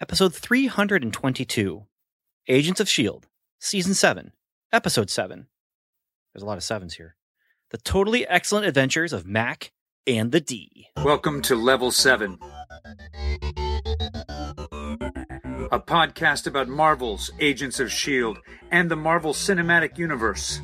[0.00, 1.84] episode 322
[2.46, 3.26] Agents of S.H.I.E.L.D.,
[3.58, 4.32] season 7,
[4.72, 5.48] episode 7.
[6.32, 7.16] There's a lot of sevens here.
[7.70, 9.72] The totally excellent adventures of Mac
[10.06, 10.86] and the D.
[11.04, 12.38] Welcome to Level 7,
[15.72, 18.40] a podcast about Marvel's Agents of S.H.I.E.L.D.
[18.70, 20.60] and the Marvel Cinematic Universe.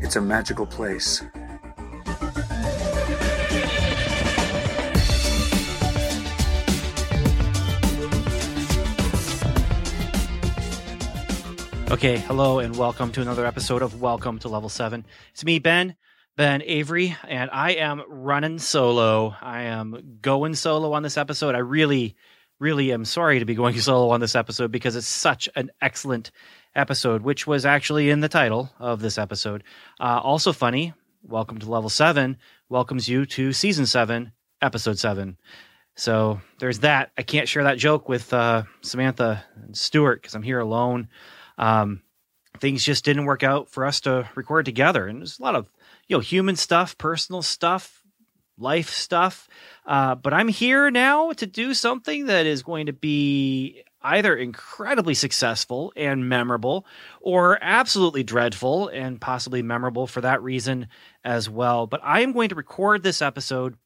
[0.00, 1.22] It's a magical place.
[11.90, 15.04] Okay, hello and welcome to another episode of Welcome to Level 7.
[15.32, 15.96] It's me, Ben,
[16.36, 19.34] Ben Avery, and I am running solo.
[19.42, 21.56] I am going solo on this episode.
[21.56, 22.14] I really,
[22.60, 26.30] really am sorry to be going solo on this episode because it's such an excellent
[26.76, 29.64] episode, which was actually in the title of this episode.
[29.98, 32.36] Uh, also, funny, Welcome to Level 7
[32.68, 34.30] welcomes you to Season 7,
[34.62, 35.36] Episode 7.
[35.96, 37.10] So there's that.
[37.18, 41.08] I can't share that joke with uh, Samantha and Stuart because I'm here alone
[41.60, 42.02] um,
[42.58, 45.06] things just didn't work out for us to record together.
[45.06, 45.70] And there's a lot of
[46.08, 48.02] you know human stuff, personal stuff,
[48.58, 49.46] life stuff.
[49.86, 55.12] Uh, but I'm here now to do something that is going to be either incredibly
[55.12, 56.86] successful and memorable
[57.20, 60.88] or absolutely dreadful and possibly memorable for that reason
[61.22, 61.86] as well.
[61.86, 63.76] But I am going to record this episode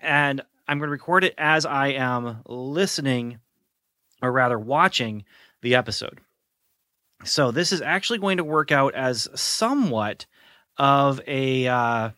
[0.00, 3.38] and I'm going to record it as I am listening
[4.22, 5.24] or rather watching
[5.60, 6.20] the episode.
[7.24, 10.26] So this is actually going to work out as somewhat
[10.76, 12.10] of a uh,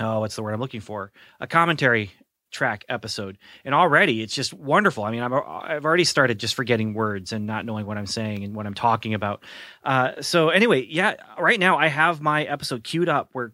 [0.00, 1.12] oh, what's the word I'm looking for?
[1.40, 2.10] A commentary
[2.50, 3.36] track episode.
[3.64, 5.04] And already it's just wonderful.
[5.04, 8.44] I mean, I've, I've already started just forgetting words and not knowing what I'm saying
[8.44, 9.44] and what I'm talking about.
[9.82, 13.52] Uh, so anyway, yeah, right now I have my episode queued up where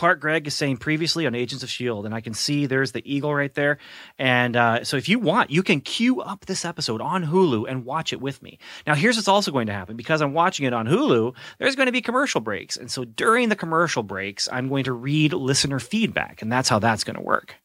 [0.00, 3.02] Clark Gregg is saying previously on Agents of S.H.I.E.L.D., and I can see there's the
[3.04, 3.76] eagle right there.
[4.18, 7.84] And uh, so if you want, you can queue up this episode on Hulu and
[7.84, 8.58] watch it with me.
[8.86, 11.84] Now, here's what's also going to happen because I'm watching it on Hulu, there's going
[11.84, 12.78] to be commercial breaks.
[12.78, 16.78] And so during the commercial breaks, I'm going to read listener feedback, and that's how
[16.78, 17.56] that's going to work.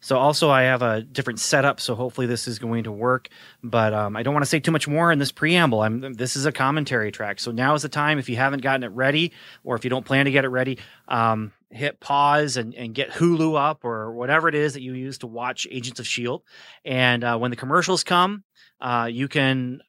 [0.00, 3.28] So also I have a different setup, so hopefully this is going to work.
[3.62, 5.82] But um, I don't want to say too much more in this preamble.
[5.82, 8.18] I'm this is a commentary track, so now is the time.
[8.18, 10.78] If you haven't gotten it ready, or if you don't plan to get it ready,
[11.08, 15.18] um, hit pause and, and get Hulu up or whatever it is that you use
[15.18, 16.42] to watch Agents of Shield.
[16.84, 18.44] And uh, when the commercials come,
[18.80, 19.80] uh, you can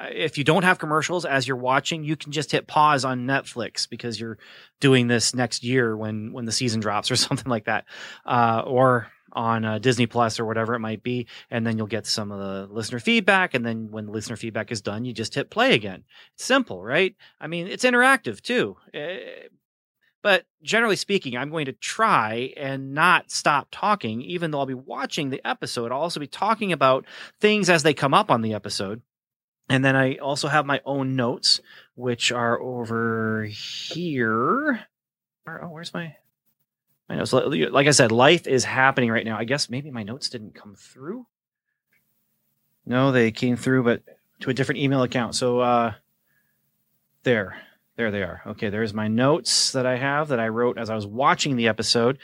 [0.00, 3.88] if you don't have commercials as you're watching, you can just hit pause on Netflix
[3.88, 4.38] because you're
[4.80, 7.84] doing this next year when when the season drops or something like that,
[8.26, 12.06] uh, or on uh, Disney Plus or whatever it might be, and then you'll get
[12.06, 13.54] some of the listener feedback.
[13.54, 16.04] And then when the listener feedback is done, you just hit play again.
[16.34, 17.14] It's simple, right?
[17.40, 18.76] I mean, it's interactive too.
[18.94, 19.48] Uh,
[20.22, 24.74] but generally speaking, I'm going to try and not stop talking, even though I'll be
[24.74, 25.92] watching the episode.
[25.92, 27.06] I'll also be talking about
[27.40, 29.00] things as they come up on the episode
[29.68, 31.60] and then I also have my own notes,
[31.94, 34.80] which are over here.
[35.46, 36.16] Oh, where's my
[37.08, 37.32] my notes?
[37.32, 39.38] Like I said, life is happening right now.
[39.38, 41.26] I guess maybe my notes didn't come through.
[42.84, 44.02] No, they came through, but
[44.40, 45.34] to a different email account.
[45.34, 45.92] So uh,
[47.22, 47.56] there,
[47.96, 48.42] there they are.
[48.46, 51.68] Okay, there's my notes that I have that I wrote as I was watching the
[51.68, 52.18] episode.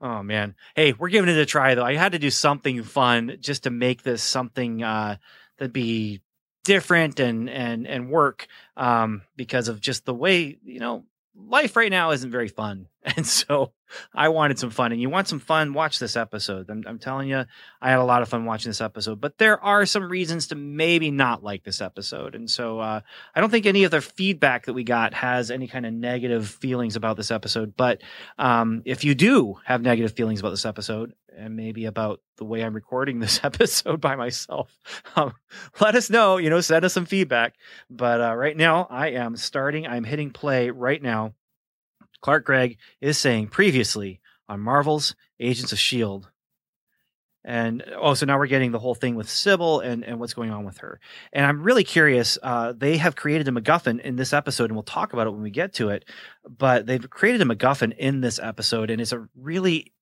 [0.00, 1.84] Oh man, hey, we're giving it a try though.
[1.84, 5.16] I had to do something fun just to make this something uh,
[5.58, 6.20] that'd be
[6.66, 11.04] different and and and work um, because of just the way you know
[11.38, 12.88] life right now isn't very fun.
[13.16, 13.72] And so
[14.12, 15.72] i wanted some fun and you want some fun?
[15.74, 16.68] Watch this episode.
[16.68, 17.44] I'm, I'm, telling you
[17.80, 20.56] i had a lot of fun watching this episode but there are some reasons to
[20.56, 22.34] maybe not like this episode.
[22.34, 23.00] And so uh,
[23.36, 26.48] i don't think any of the feedback that we got has any kind of negative
[26.48, 28.02] feelings about this episode but
[28.38, 32.62] um, if you do have negative feelings about this episode and maybe about the way
[32.62, 34.78] I'm recording this episode by myself.
[35.14, 35.34] Um,
[35.80, 37.54] let us know, you know, send us some feedback.
[37.90, 41.34] But uh, right now, I am starting, I'm hitting play right now.
[42.20, 46.26] Clark Gregg is saying previously on Marvel's Agents of S.H.I.E.L.D.
[47.46, 50.50] And oh, so now we're getting the whole thing with Sybil and, and what's going
[50.50, 50.98] on with her.
[51.32, 52.36] And I'm really curious.
[52.42, 55.42] Uh, they have created a MacGuffin in this episode, and we'll talk about it when
[55.42, 56.04] we get to it.
[56.44, 59.92] But they've created a MacGuffin in this episode, and it's a really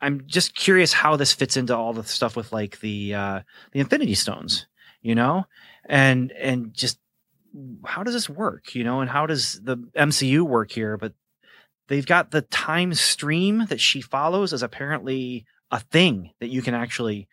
[0.00, 3.40] I'm just curious how this fits into all the stuff with like the uh,
[3.72, 4.66] the Infinity Stones,
[5.02, 5.46] you know,
[5.86, 6.98] and and just
[7.84, 10.96] how does this work, you know, and how does the MCU work here?
[10.96, 11.14] But
[11.88, 16.74] they've got the time stream that she follows as apparently a thing that you can
[16.74, 17.28] actually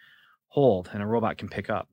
[0.47, 1.87] hold and a robot can pick up.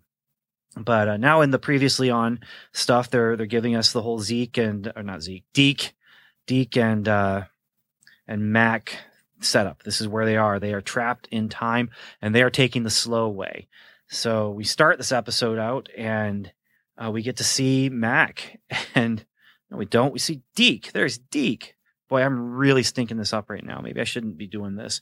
[0.77, 2.41] But uh, now in the previously on
[2.73, 5.93] stuff, they're they're giving us the whole Zeke and or not Zeke, Deke,
[6.47, 7.43] Deke and uh,
[8.27, 8.97] and Mac
[9.44, 9.83] setup.
[9.83, 10.59] This is where they are.
[10.59, 11.91] They are trapped in time
[12.21, 13.69] and they are taking the slow way.
[14.09, 16.53] So we start this episode out and
[17.03, 18.61] uh, we get to see Mac
[18.94, 19.25] and
[19.71, 20.12] no, we don't.
[20.12, 20.93] We see Deke.
[20.93, 21.75] There's Deke.
[22.11, 23.81] Boy, I'm really stinking this up right now.
[23.81, 25.00] Maybe I shouldn't be doing this.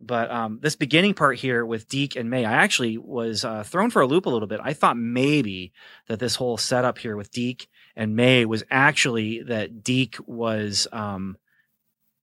[0.00, 3.90] But um, this beginning part here with Deke and May, I actually was uh, thrown
[3.90, 4.60] for a loop a little bit.
[4.62, 5.72] I thought maybe
[6.08, 11.36] that this whole setup here with Deke and May was actually that Deke was um,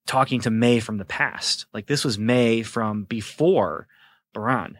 [0.06, 1.66] talking to May from the past.
[1.74, 3.88] Like this was May from before
[4.34, 4.76] Bahrain.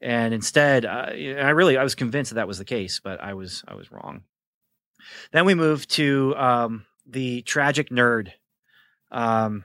[0.00, 3.34] And instead, uh, I really I was convinced that that was the case, but I
[3.34, 4.22] was I was wrong.
[5.32, 8.32] Then we move to um, the tragic nerd.
[9.10, 9.64] Um,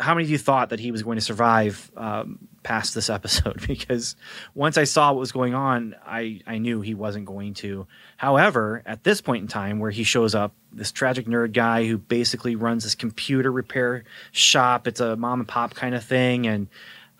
[0.00, 3.64] how many of you thought that he was going to survive um, past this episode?
[3.66, 4.16] because
[4.54, 7.86] once I saw what was going on, I, I knew he wasn't going to.
[8.16, 11.98] However, at this point in time, where he shows up, this tragic nerd guy who
[11.98, 16.68] basically runs this computer repair shop, it's a mom and pop kind of thing, and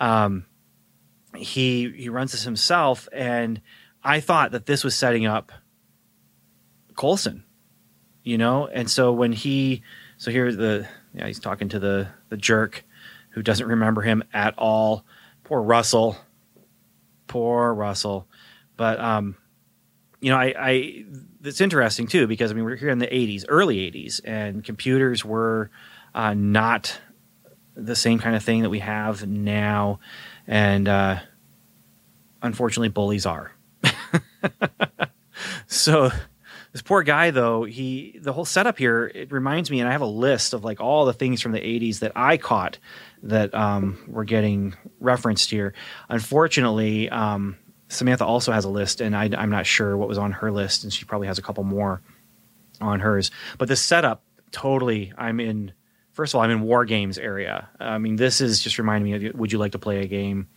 [0.01, 0.47] um,
[1.37, 3.09] he he runs this himself.
[3.13, 3.61] And
[4.03, 5.53] I thought that this was setting up
[6.97, 7.45] Coulson,
[8.25, 8.67] you know.
[8.67, 9.83] And so when he,
[10.17, 12.85] so here's the yeah, he's talking to the the jerk
[13.31, 15.05] who doesn't remember him at all.
[15.45, 16.17] Poor Russell.
[17.27, 18.27] Poor Russell.
[18.77, 19.37] But um,
[20.21, 21.05] you know, I, I
[21.45, 25.25] it's interesting too because I mean we're here in the '80s, early '80s, and computers
[25.25, 25.71] were
[26.15, 27.01] uh, not
[27.75, 30.01] the same kind of thing that we have now,
[30.47, 31.19] and uh,
[32.43, 33.53] unfortunately, bullies are.
[35.67, 36.11] so
[36.73, 40.01] this poor guy though he the whole setup here it reminds me and i have
[40.01, 42.79] a list of like all the things from the 80s that i caught
[43.25, 45.75] that um, were getting referenced here.
[46.09, 47.57] Unfortunately um,
[47.89, 50.83] samantha also has a list and I, i'm not sure what was on her list
[50.83, 52.03] and she probably has a couple more
[52.81, 53.31] on hers.
[53.59, 55.73] But the setup totally i'm in
[56.13, 57.69] first of all i'm in war games area.
[57.79, 60.49] I mean this is just reminding me of would you like to play a game?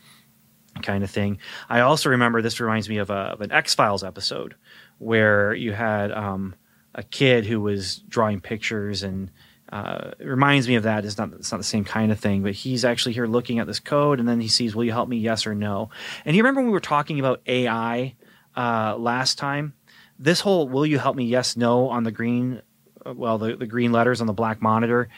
[0.82, 1.38] Kind of thing.
[1.70, 4.56] I also remember this reminds me of, a, of an x-files episode
[4.98, 6.56] where you had um,
[6.94, 9.32] a kid who was drawing pictures and
[9.72, 11.06] uh, it reminds me of that.
[11.06, 13.68] It's not it's not the same kind of thing, but he's actually here looking at
[13.68, 15.18] this code, and then he sees, "Will you help me?
[15.18, 15.90] Yes or no?"
[16.24, 18.16] And you remember when we were talking about AI
[18.56, 19.74] uh, last time?
[20.20, 21.26] This whole "Will you help me?
[21.26, 22.62] Yes, no" on the green,
[23.06, 25.10] uh, well, the the green letters on the black monitor,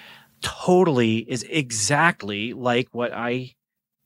[0.41, 3.53] totally is exactly like what I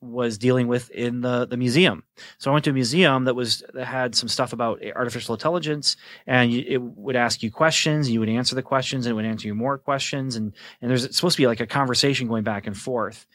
[0.02, 2.02] was dealing with in the, the museum.
[2.38, 5.96] So I went to a museum that was that had some stuff about artificial intelligence,
[6.26, 8.10] and you, it would ask you questions.
[8.10, 10.36] You would answer the questions, and it would answer you more questions.
[10.36, 13.26] And and there's supposed to be like a conversation going back and forth,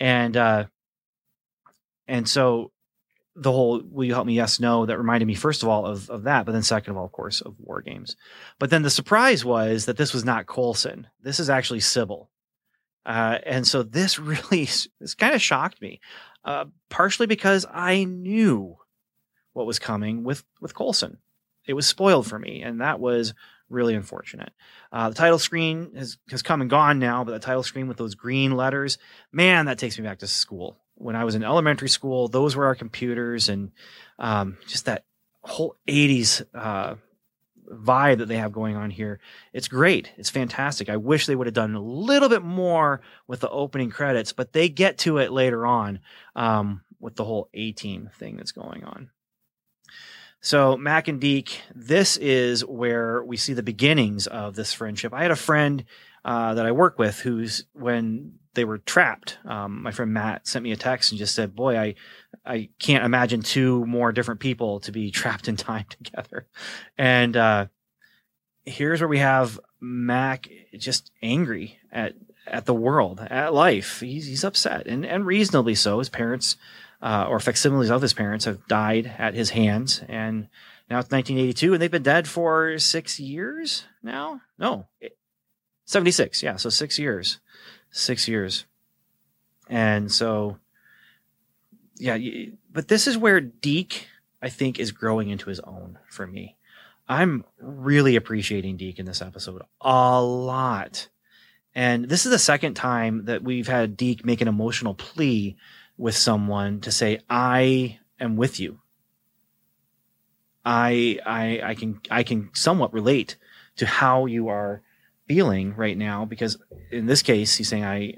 [0.00, 0.64] and uh,
[2.08, 2.72] and so
[3.36, 4.34] the whole "Will you help me?
[4.34, 6.96] Yes, no." That reminded me first of all of of that, but then second of
[6.96, 8.16] all, of course, of war games.
[8.58, 11.06] But then the surprise was that this was not Coulson.
[11.22, 12.30] This is actually Sybil.
[13.06, 14.68] Uh, and so this really
[15.00, 16.00] this kind of shocked me,
[16.44, 18.76] uh, partially because I knew
[19.52, 21.18] what was coming with with Coulson.
[21.66, 23.32] It was spoiled for me, and that was
[23.68, 24.52] really unfortunate.
[24.92, 27.96] Uh, the title screen has has come and gone now, but the title screen with
[27.96, 28.98] those green letters,
[29.32, 30.78] man, that takes me back to school.
[30.94, 33.70] When I was in elementary school, those were our computers, and
[34.18, 35.04] um, just that
[35.42, 36.96] whole '80s uh,
[37.70, 39.20] vibe that they have going on here.
[39.52, 40.12] It's great.
[40.16, 40.88] It's fantastic.
[40.88, 44.52] I wish they would have done a little bit more with the opening credits, but
[44.52, 46.00] they get to it later on
[46.34, 49.10] um, with the whole A team thing that's going on.
[50.40, 55.12] So, Mac and Deke, this is where we see the beginnings of this friendship.
[55.12, 55.84] I had a friend
[56.24, 59.38] uh, that I work with who's when they were trapped.
[59.44, 61.94] Um, my friend Matt sent me a text and just said, "Boy, I
[62.44, 66.46] I can't imagine two more different people to be trapped in time together."
[66.98, 67.66] And uh,
[68.64, 72.14] here's where we have Mac just angry at
[72.46, 74.00] at the world, at life.
[74.00, 76.00] He's he's upset and and reasonably so.
[76.00, 76.56] His parents
[77.00, 80.48] uh, or facsimiles of his parents have died at his hands, and
[80.90, 84.40] now it's 1982, and they've been dead for six years now.
[84.58, 84.86] No,
[85.86, 86.42] 76.
[86.42, 86.56] Yeah.
[86.56, 87.38] So six years.
[87.96, 88.66] Six years.
[89.70, 90.58] And so,
[91.96, 92.18] yeah.
[92.70, 94.06] But this is where Deke,
[94.42, 96.56] I think, is growing into his own for me.
[97.08, 101.08] I'm really appreciating Deke in this episode a lot.
[101.74, 105.56] And this is the second time that we've had Deke make an emotional plea
[105.96, 108.80] with someone to say, I am with you.
[110.66, 113.36] I, I, I can, I can somewhat relate
[113.76, 114.82] to how you are
[115.28, 116.56] feeling right now because
[116.90, 118.14] in this case he's saying i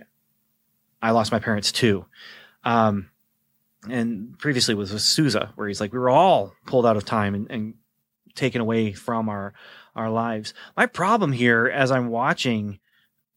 [1.01, 2.05] i lost my parents too
[2.65, 3.11] um
[3.89, 7.35] and previously was with Sousa where he's like we were all pulled out of time
[7.35, 7.75] and, and
[8.35, 9.55] taken away from our
[9.97, 12.79] our lives my problem here as i'm watching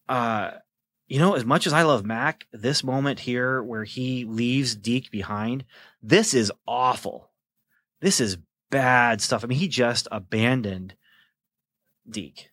[0.09, 0.51] uh
[1.11, 5.11] you know, as much as I love Mac, this moment here where he leaves Deke
[5.11, 5.65] behind,
[6.01, 7.29] this is awful.
[7.99, 8.37] This is
[8.69, 9.43] bad stuff.
[9.43, 10.95] I mean, he just abandoned
[12.09, 12.50] Deke.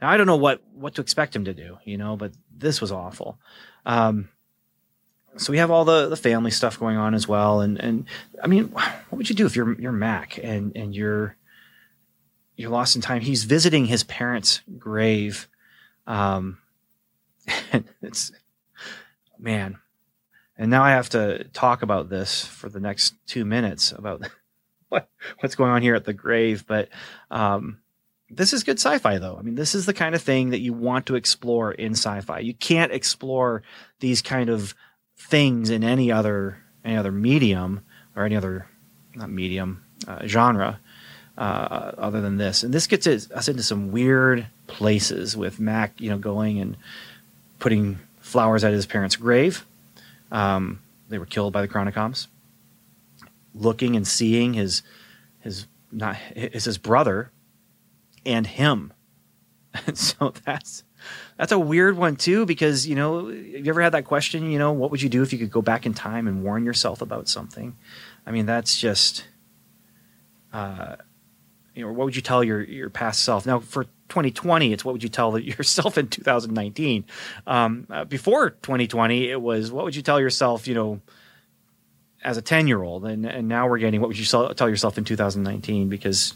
[0.00, 2.80] Now I don't know what what to expect him to do, you know, but this
[2.80, 3.38] was awful.
[3.84, 4.28] Um,
[5.36, 8.06] so we have all the the family stuff going on as well, and and
[8.42, 11.36] I mean, what would you do if you're you're Mac and and you're
[12.56, 13.20] you're lost in time?
[13.20, 15.48] He's visiting his parents' grave.
[16.06, 16.58] Um,
[17.72, 18.32] and it's
[19.38, 19.78] man.
[20.56, 24.28] And now I have to talk about this for the next two minutes about
[24.88, 25.08] what
[25.40, 26.66] what's going on here at the grave.
[26.66, 26.88] But
[27.30, 27.78] um,
[28.30, 29.36] this is good sci-fi, though.
[29.38, 32.40] I mean, this is the kind of thing that you want to explore in sci-fi.
[32.40, 33.62] You can't explore
[34.00, 34.74] these kind of
[35.16, 38.66] things in any other any other medium or any other
[39.14, 40.78] not medium uh, genre
[41.36, 42.62] uh, other than this.
[42.62, 46.76] And this gets us into some weird places with Mac, you know, going and
[47.58, 49.64] putting flowers at his parents' grave.
[50.30, 52.26] Um, they were killed by the Chronicoms.
[53.54, 54.82] Looking and seeing his
[55.40, 57.30] his not is his brother
[58.28, 58.92] and him.
[59.86, 60.84] And so that's
[61.36, 64.58] that's a weird one too because you know have you ever had that question you
[64.58, 67.00] know what would you do if you could go back in time and warn yourself
[67.02, 67.76] about something?
[68.26, 69.26] I mean that's just
[70.52, 70.96] uh,
[71.74, 73.46] you know what would you tell your your past self?
[73.46, 77.04] Now for 2020 it's what would you tell yourself in 2019
[77.46, 81.00] um, uh, before 2020 it was what would you tell yourself you know
[82.24, 84.96] as a 10 year old and, and now we're getting what would you tell yourself
[84.96, 86.34] in 2019 because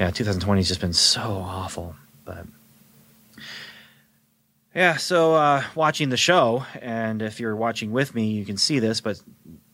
[0.00, 2.46] yeah 2020 has just been so awful but
[4.74, 8.78] yeah so uh, watching the show and if you're watching with me you can see
[8.78, 9.20] this but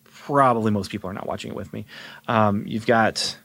[0.03, 1.87] probably most people are not watching it with me
[2.27, 3.39] um, you've got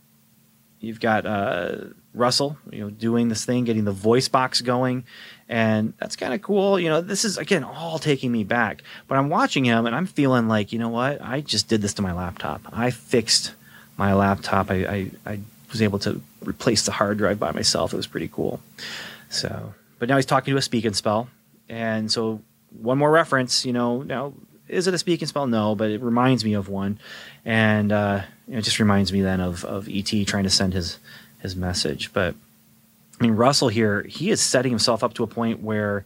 [0.79, 1.75] you've got uh,
[2.15, 5.05] Russell, you know, doing this thing, getting the voice box going,
[5.47, 6.79] and that's kind of cool.
[6.79, 8.81] You know, this is again all taking me back.
[9.07, 11.21] But I'm watching him, and I'm feeling like, you know what?
[11.21, 12.61] I just did this to my laptop.
[12.73, 13.53] I fixed
[13.95, 14.71] my laptop.
[14.71, 15.39] I I, I
[15.71, 17.93] was able to replace the hard drive by myself.
[17.93, 18.61] It was pretty cool.
[19.29, 21.29] So, but now he's talking to a speak and spell,
[21.69, 23.65] and so one more reference.
[23.65, 24.33] You know, now
[24.67, 25.47] is it a speak and spell?
[25.47, 26.99] No, but it reminds me of one,
[27.45, 30.97] and uh, it just reminds me then of of ET trying to send his
[31.39, 32.13] his message.
[32.13, 32.35] But
[33.19, 36.05] I mean, Russell here, he is setting himself up to a point where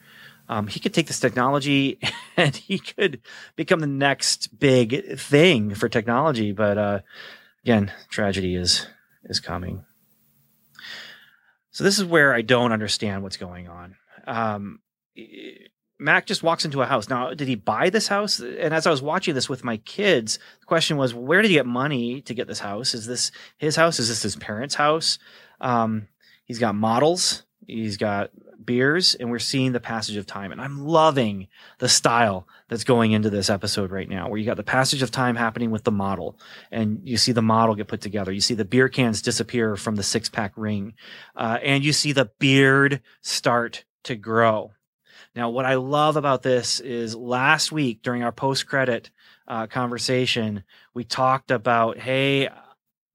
[0.49, 1.99] um, he could take this technology
[2.37, 3.21] and he could
[3.55, 6.51] become the next big thing for technology.
[6.51, 6.99] But uh,
[7.63, 8.87] again, tragedy is
[9.25, 9.85] is coming.
[11.71, 13.95] So this is where I don't understand what's going on.
[14.25, 14.79] Um,
[15.99, 17.09] Mac just walks into a house.
[17.09, 18.39] Now, did he buy this house?
[18.39, 21.55] And as I was watching this with my kids, the question was, where did he
[21.55, 22.93] get money to get this house?
[22.93, 23.99] Is this his house?
[23.99, 25.19] Is this his parents' house?
[25.61, 26.07] Um,
[26.45, 28.31] he's got models, he's got
[28.65, 30.51] beers, and we're seeing the passage of time.
[30.51, 31.47] And I'm loving
[31.79, 35.11] the style that's going into this episode right now, where you got the passage of
[35.11, 36.37] time happening with the model,
[36.71, 38.31] and you see the model get put together.
[38.31, 40.93] You see the beer cans disappear from the six pack ring,
[41.35, 44.71] uh, and you see the beard start to grow
[45.35, 49.09] now, what I love about this is last week during our post credit
[49.47, 52.47] uh, conversation, we talked about, hey,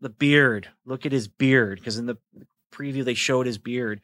[0.03, 2.19] the beard, look at his beard, because in the
[2.73, 4.03] preview they showed his beard.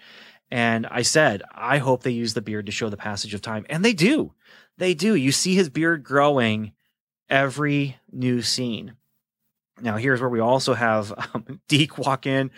[0.51, 3.67] And I said, I hope they use the beard to show the passage of time.
[3.69, 4.33] And they do.
[4.79, 5.15] They do.
[5.15, 6.73] You see his beard growing
[7.29, 8.95] every new scene.
[9.81, 12.51] Now, here's where we also have um, Deke walk in.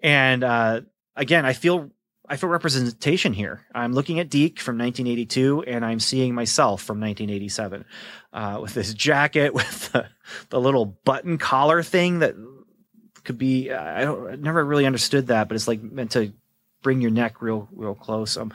[0.00, 0.82] And uh,
[1.16, 1.90] again, I feel
[2.28, 3.66] I feel representation here.
[3.74, 7.84] I'm looking at Deke from 1982, and I'm seeing myself from 1987
[8.32, 10.06] uh, with this jacket with the,
[10.48, 12.34] the, little button collar thing that
[13.24, 13.70] could be.
[13.70, 16.32] I don't I never really understood that, but it's like meant to
[16.82, 18.36] bring your neck real real close.
[18.36, 18.52] Um,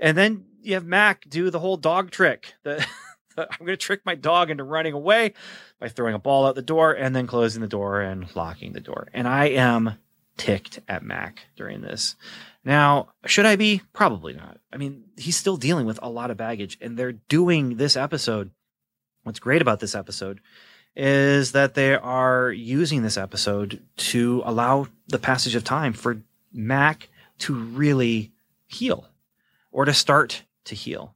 [0.00, 2.54] and then you have Mac do the whole dog trick.
[2.62, 2.86] The,
[3.36, 5.34] the I'm going to trick my dog into running away
[5.78, 8.80] by throwing a ball out the door and then closing the door and locking the
[8.80, 9.08] door.
[9.12, 9.98] And I am
[10.36, 12.16] ticked at Mac during this.
[12.64, 13.82] Now, should I be?
[13.92, 14.58] Probably not.
[14.72, 18.50] I mean, he's still dealing with a lot of baggage, and they're doing this episode.
[19.22, 20.40] What's great about this episode
[20.96, 27.08] is that they are using this episode to allow the passage of time for Mac
[27.38, 28.32] to really
[28.66, 29.08] heal
[29.72, 31.14] or to start to heal.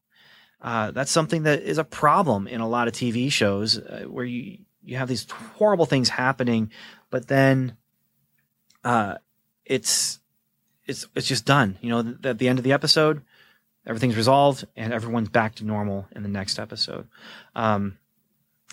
[0.63, 4.25] Uh, that's something that is a problem in a lot of TV shows uh, where
[4.25, 6.71] you you have these horrible things happening,
[7.11, 7.77] but then
[8.85, 9.17] uh,
[9.65, 10.19] it's
[10.87, 11.79] it's it's just done.
[11.81, 13.23] You know, at the end of the episode,
[13.87, 17.09] everything's resolved and everyone's back to normal in the next episode.
[17.55, 17.99] Um,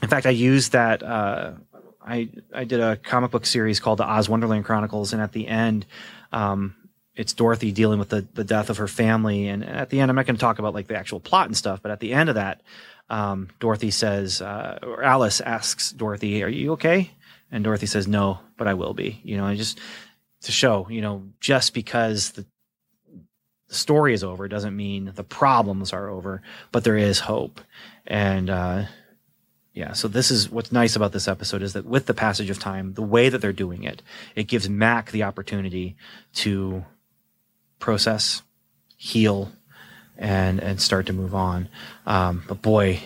[0.01, 1.03] in fact, I used that.
[1.03, 1.53] Uh,
[2.05, 5.47] I I did a comic book series called the Oz Wonderland Chronicles, and at the
[5.47, 5.85] end,
[6.31, 6.75] um,
[7.17, 10.15] it's Dorothy dealing with the the death of her family, and at the end, I'm
[10.15, 12.29] not going to talk about like the actual plot and stuff, but at the end
[12.29, 12.61] of that,
[13.09, 17.11] um, Dorothy says, uh, or Alice asks Dorothy, "Are you okay?"
[17.51, 19.79] And Dorothy says, "No, but I will be." You know, and just
[20.41, 22.45] to show, you know, just because the
[23.67, 27.59] the story is over doesn't mean the problems are over, but there is hope.
[28.05, 28.85] And uh,
[29.73, 32.59] yeah, so this is what's nice about this episode is that with the passage of
[32.59, 34.01] time, the way that they're doing it,
[34.35, 35.97] it gives Mac the opportunity
[36.35, 36.85] to
[37.79, 38.41] process,
[38.97, 39.51] heal,
[40.17, 41.69] and and start to move on.
[42.05, 42.99] Um, but boy,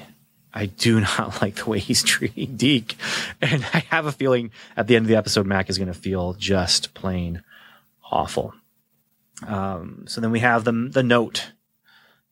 [0.54, 2.96] I do not like the way he's treating Deke,
[3.42, 5.94] and I have a feeling at the end of the episode, Mac is going to
[5.94, 7.44] feel just plain
[8.12, 8.54] awful.
[9.48, 11.52] Um, so then we have the the note,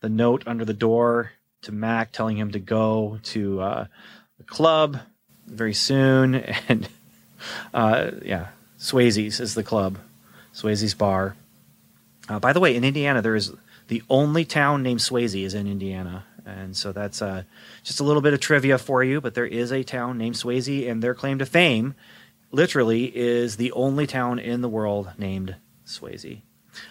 [0.01, 1.31] the note under the door
[1.63, 3.85] to Mac, telling him to go to uh,
[4.37, 4.99] the club
[5.45, 6.35] very soon,
[6.67, 6.87] and
[7.73, 9.97] uh, yeah, Swayze's is the club,
[10.53, 11.35] Swayze's bar.
[12.29, 13.51] Uh, by the way, in Indiana, there is
[13.87, 17.43] the only town named Swayze is in Indiana, and so that's uh,
[17.83, 19.19] just a little bit of trivia for you.
[19.19, 21.95] But there is a town named Swayze, and their claim to fame,
[22.51, 25.55] literally, is the only town in the world named
[25.85, 26.41] Swayze.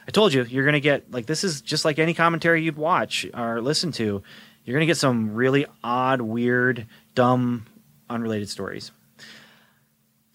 [0.07, 2.77] I told you, you're going to get like this is just like any commentary you'd
[2.77, 4.23] watch or listen to.
[4.65, 7.67] You're going to get some really odd, weird, dumb,
[8.11, 8.91] unrelated stories.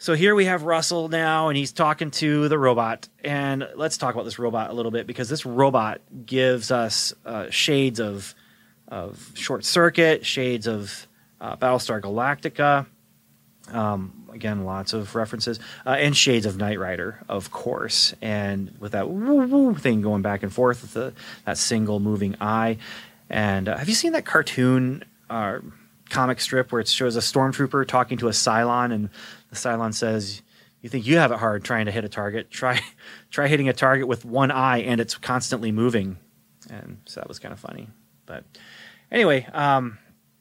[0.04, 3.08] So here we have Russell now, and he's talking to the robot.
[3.24, 7.50] And let's talk about this robot a little bit because this robot gives us uh,
[7.50, 8.36] shades of
[8.90, 11.08] of Short Circuit, shades of
[11.40, 12.86] uh, Battlestar Galactica.
[13.70, 18.92] Um, again, lots of references uh, and shades of Knight Rider, of course, and with
[18.92, 21.14] that woo woo thing going back and forth with the,
[21.46, 22.78] that single moving eye.
[23.30, 25.60] And uh, have you seen that cartoon uh,
[26.14, 29.10] comic strip where it shows a stormtrooper talking to a Cylon, and
[29.50, 30.42] the Cylon says,
[30.82, 32.52] "You think you have it hard trying to hit a target?
[32.52, 32.80] Try,
[33.32, 36.18] try hitting a target with one eye, and it's constantly moving."
[36.70, 37.90] And so that was kind of funny.
[38.26, 38.46] But
[39.12, 39.98] anyway, um,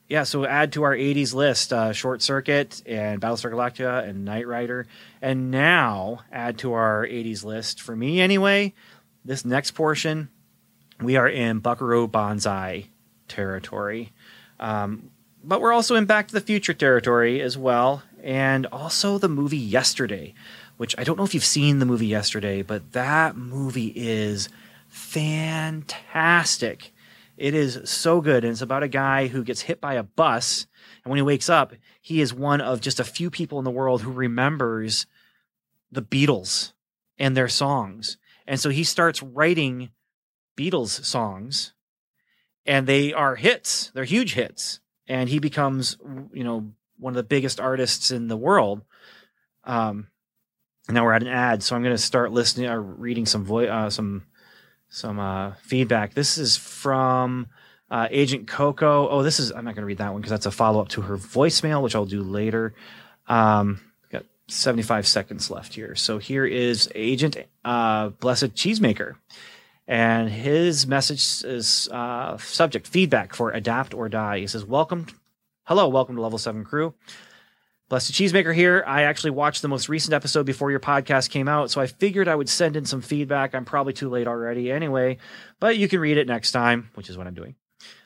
[0.08, 4.46] yeah, so add to our 80s list uh, Short Circuit and Battlestar Galactica and Knight
[4.46, 4.86] Rider.
[5.22, 8.74] And now add to our 80s list, for me anyway,
[9.24, 10.28] this next portion,
[11.00, 12.88] we are in Buckaroo Banzai
[13.26, 14.12] territory.
[14.60, 15.11] Um,
[15.44, 18.02] but we're also in Back to the Future territory as well.
[18.22, 20.34] And also the movie Yesterday,
[20.76, 24.48] which I don't know if you've seen the movie Yesterday, but that movie is
[24.88, 26.92] fantastic.
[27.36, 28.44] It is so good.
[28.44, 30.66] And it's about a guy who gets hit by a bus.
[31.02, 33.70] And when he wakes up, he is one of just a few people in the
[33.70, 35.06] world who remembers
[35.90, 36.72] the Beatles
[37.18, 38.18] and their songs.
[38.46, 39.90] And so he starts writing
[40.56, 41.72] Beatles songs,
[42.66, 43.90] and they are hits.
[43.94, 44.80] They're huge hits.
[45.08, 45.96] And he becomes,
[46.32, 48.82] you know, one of the biggest artists in the world.
[49.64, 50.08] Um,
[50.88, 53.68] now we're at an ad, so I'm going to start listening or reading some voice,
[53.68, 54.24] uh, some
[54.88, 56.14] some uh, feedback.
[56.14, 57.46] This is from
[57.90, 59.08] uh, Agent Coco.
[59.08, 60.88] Oh, this is I'm not going to read that one because that's a follow up
[60.88, 62.74] to her voicemail, which I'll do later.
[63.26, 65.94] Um, got 75 seconds left here.
[65.94, 69.14] So here is Agent uh, Blessed Cheesemaker.
[69.86, 74.38] And his message is uh, subject feedback for Adapt or Die.
[74.38, 75.06] He says, Welcome,
[75.64, 76.94] hello, welcome to Level 7 Crew.
[77.88, 78.82] Blessed Cheesemaker here.
[78.86, 82.26] I actually watched the most recent episode before your podcast came out, so I figured
[82.26, 83.54] I would send in some feedback.
[83.54, 85.18] I'm probably too late already anyway,
[85.60, 87.54] but you can read it next time, which is what I'm doing.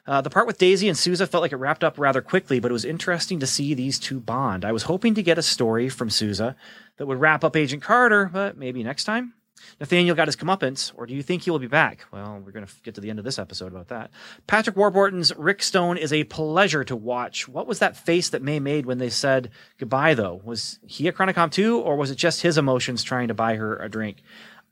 [0.05, 2.71] Uh, the part with Daisy and Sousa felt like it wrapped up rather quickly, but
[2.71, 4.65] it was interesting to see these two bond.
[4.65, 6.57] I was hoping to get a story from Sousa
[6.97, 9.35] that would wrap up Agent Carter, but maybe next time.
[9.81, 12.05] Nathaniel got his comeuppance, or do you think he will be back?
[12.13, 14.11] Well, we're going to get to the end of this episode about that.
[14.47, 17.49] Patrick Warburton's Rick Stone is a pleasure to watch.
[17.49, 20.41] What was that face that May made when they said goodbye, though?
[20.45, 23.77] Was he a Chronicom too, or was it just his emotions trying to buy her
[23.77, 24.23] a drink?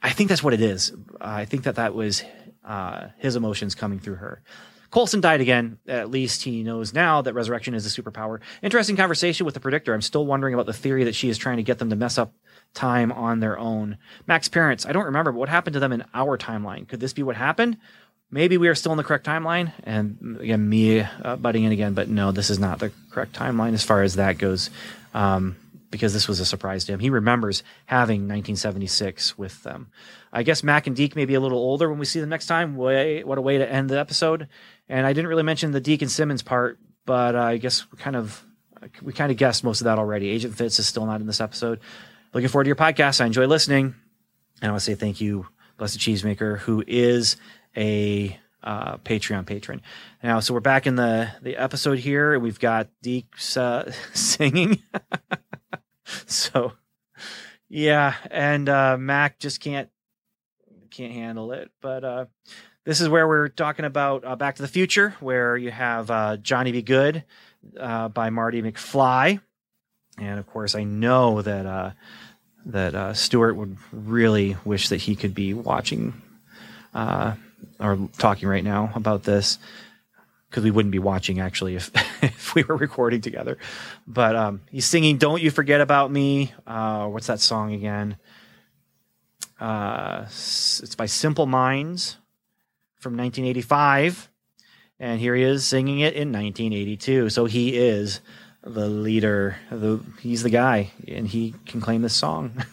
[0.03, 0.92] I think that's what it is.
[1.20, 2.23] I think that that was
[2.64, 4.42] uh, his emotions coming through her.
[4.90, 5.79] Coulson died again.
[5.88, 8.38] At least he knows now that resurrection is a superpower.
[8.62, 9.92] Interesting conversation with the predictor.
[9.92, 12.16] I'm still wondering about the theory that she is trying to get them to mess
[12.16, 12.33] up
[12.74, 13.98] time on their own.
[14.26, 16.87] Mac's parents, I don't remember, but what happened to them in our timeline?
[16.88, 17.78] Could this be what happened?
[18.30, 19.72] Maybe we are still in the correct timeline.
[19.84, 23.74] And again, me uh, butting in again, but no, this is not the correct timeline
[23.74, 24.70] as far as that goes.
[25.14, 25.56] Um,
[25.94, 26.98] because this was a surprise to him.
[26.98, 29.92] He remembers having 1976 with them.
[30.32, 32.46] I guess Mac and Deke may be a little older when we see them next
[32.46, 32.74] time.
[32.74, 34.48] Way, what a way to end the episode.
[34.88, 37.98] And I didn't really mention the Deke and Simmons part, but uh, I guess we
[37.98, 38.44] kind of
[39.02, 40.28] we kind of guessed most of that already.
[40.30, 41.78] Agent Fitz is still not in this episode.
[42.35, 43.20] Looking forward to your podcast.
[43.20, 43.94] I enjoy listening.
[44.61, 47.37] And I want to say thank you, Blessed Cheesemaker, who is
[47.77, 49.81] a uh, Patreon patron.
[50.20, 54.83] Now, so we're back in the the episode here, and we've got Deke uh, singing.
[56.27, 56.73] so,
[57.68, 59.88] yeah, and uh, Mac just can't
[60.90, 61.70] can't handle it.
[61.81, 62.25] But uh,
[62.85, 66.37] this is where we're talking about uh, Back to the Future, where you have uh,
[66.38, 66.83] Johnny B.
[66.83, 67.23] Goode
[67.79, 69.40] uh, by Marty McFly,
[70.18, 71.90] and of course, I know that uh,
[72.66, 76.14] that uh, Stuart would really wish that he could be watching
[76.94, 77.35] uh,
[77.81, 79.59] or talking right now about this
[80.48, 81.90] because we wouldn't be watching actually if
[82.22, 83.59] if we were recording together.
[84.07, 88.16] But um, he's singing "Don't You Forget About Me." Uh, what's that song again?
[89.61, 92.16] Uh, it's by Simple Minds
[92.98, 94.31] from 1985,
[94.98, 97.31] and here he is singing it in 1982.
[97.31, 98.20] So he is
[98.64, 99.57] the leader.
[99.70, 102.64] The he's the guy, and he can claim this song.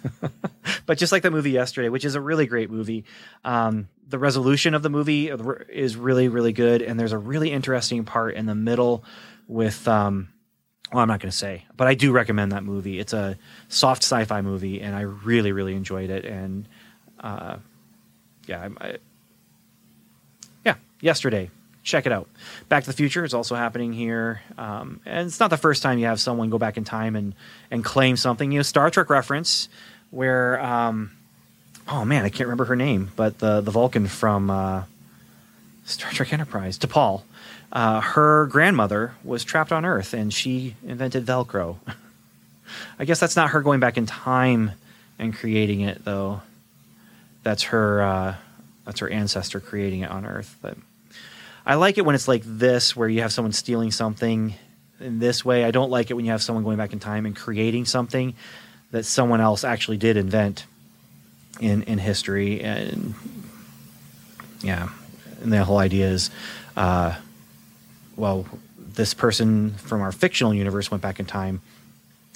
[0.85, 3.03] but just like the movie yesterday, which is a really great movie,
[3.43, 5.29] um, the resolution of the movie
[5.69, 9.03] is really really good, and there's a really interesting part in the middle
[9.47, 9.87] with.
[9.87, 10.29] Um,
[10.91, 12.99] well, I'm not going to say, but I do recommend that movie.
[12.99, 13.37] It's a
[13.69, 16.25] soft sci-fi movie, and I really, really enjoyed it.
[16.25, 16.67] And
[17.21, 17.57] uh,
[18.45, 18.97] yeah, I, I,
[20.65, 21.49] yeah, yesterday,
[21.83, 22.27] check it out.
[22.69, 25.99] Back to the Future is also happening here, um, and it's not the first time
[25.99, 27.33] you have someone go back in time and
[27.69, 28.51] and claim something.
[28.51, 29.69] You know, Star Trek reference,
[30.09, 31.11] where um,
[31.87, 34.83] oh man, I can't remember her name, but the the Vulcan from uh,
[35.85, 37.23] Star Trek Enterprise, T'Pol.
[37.71, 41.77] Uh, her grandmother was trapped on Earth, and she invented Velcro.
[42.99, 44.71] I guess that's not her going back in time
[45.17, 46.41] and creating it, though.
[47.43, 48.01] That's her.
[48.01, 48.35] Uh,
[48.85, 50.57] that's her ancestor creating it on Earth.
[50.61, 50.77] But
[51.65, 54.55] I like it when it's like this, where you have someone stealing something
[54.99, 55.63] in this way.
[55.63, 58.33] I don't like it when you have someone going back in time and creating something
[58.91, 60.65] that someone else actually did invent
[61.59, 62.61] in in history.
[62.61, 63.13] And
[64.61, 64.89] yeah,
[65.41, 66.29] and the whole idea is.
[66.75, 67.15] Uh,
[68.15, 68.45] well,
[68.77, 71.61] this person from our fictional universe went back in time,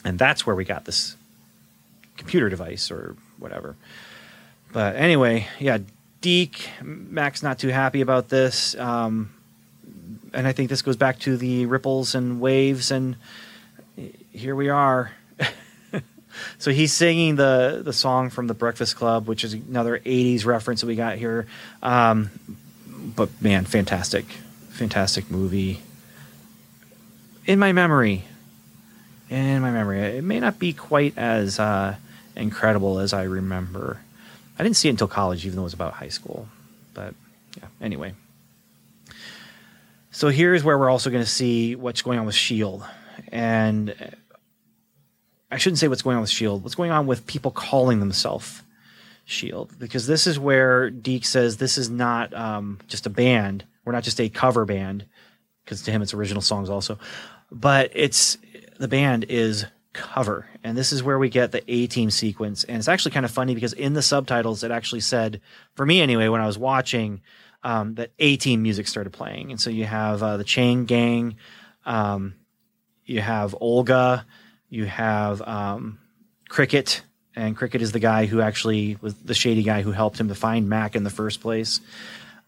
[0.04, 1.16] and that's where we got this
[2.18, 3.76] computer device or whatever.
[4.72, 5.80] But anyway, yeah,
[6.26, 8.74] Deke, Mac's not too happy about this.
[8.80, 9.30] Um,
[10.34, 13.16] and I think this goes back to the ripples and waves, and
[14.32, 15.12] here we are.
[16.58, 20.82] so he's singing the the song from the Breakfast Club, which is another '80s reference
[20.82, 21.46] that we got here.
[21.84, 22.32] Um,
[22.88, 24.26] but man, fantastic,
[24.70, 25.82] fantastic movie.
[27.46, 28.24] In my memory,
[29.30, 31.98] in my memory, it may not be quite as uh,
[32.36, 34.00] incredible as I remember.
[34.58, 36.48] I didn't see it until college, even though it was about high school.
[36.94, 37.14] But
[37.58, 38.14] yeah, anyway.
[40.12, 42.86] So here's where we're also going to see what's going on with Shield,
[43.34, 43.94] and
[45.52, 46.64] I shouldn't say what's going on with Shield.
[46.64, 48.62] What's going on with people calling themselves
[49.26, 49.78] Shield?
[49.78, 53.66] Because this is where Deke says this is not um, just a band.
[53.84, 55.06] We're not just a cover band,
[55.66, 56.98] because to him it's original songs also,
[57.52, 58.38] but it's
[58.80, 60.46] the band is cover.
[60.64, 62.64] And this is where we get the A team sequence.
[62.66, 65.42] And it's actually kind of funny because in the subtitles, it actually said,
[65.76, 67.22] for me anyway, when I was watching,
[67.64, 69.52] um, that A team music started playing.
[69.52, 71.38] And so you have uh, the Chain Gang,
[71.86, 72.36] um,
[73.06, 74.26] you have Olga,
[74.70, 76.00] you have um,
[76.50, 77.02] Cricket.
[77.36, 80.36] And Cricket is the guy who actually was the shady guy who helped him to
[80.36, 81.80] find Mac in the first place.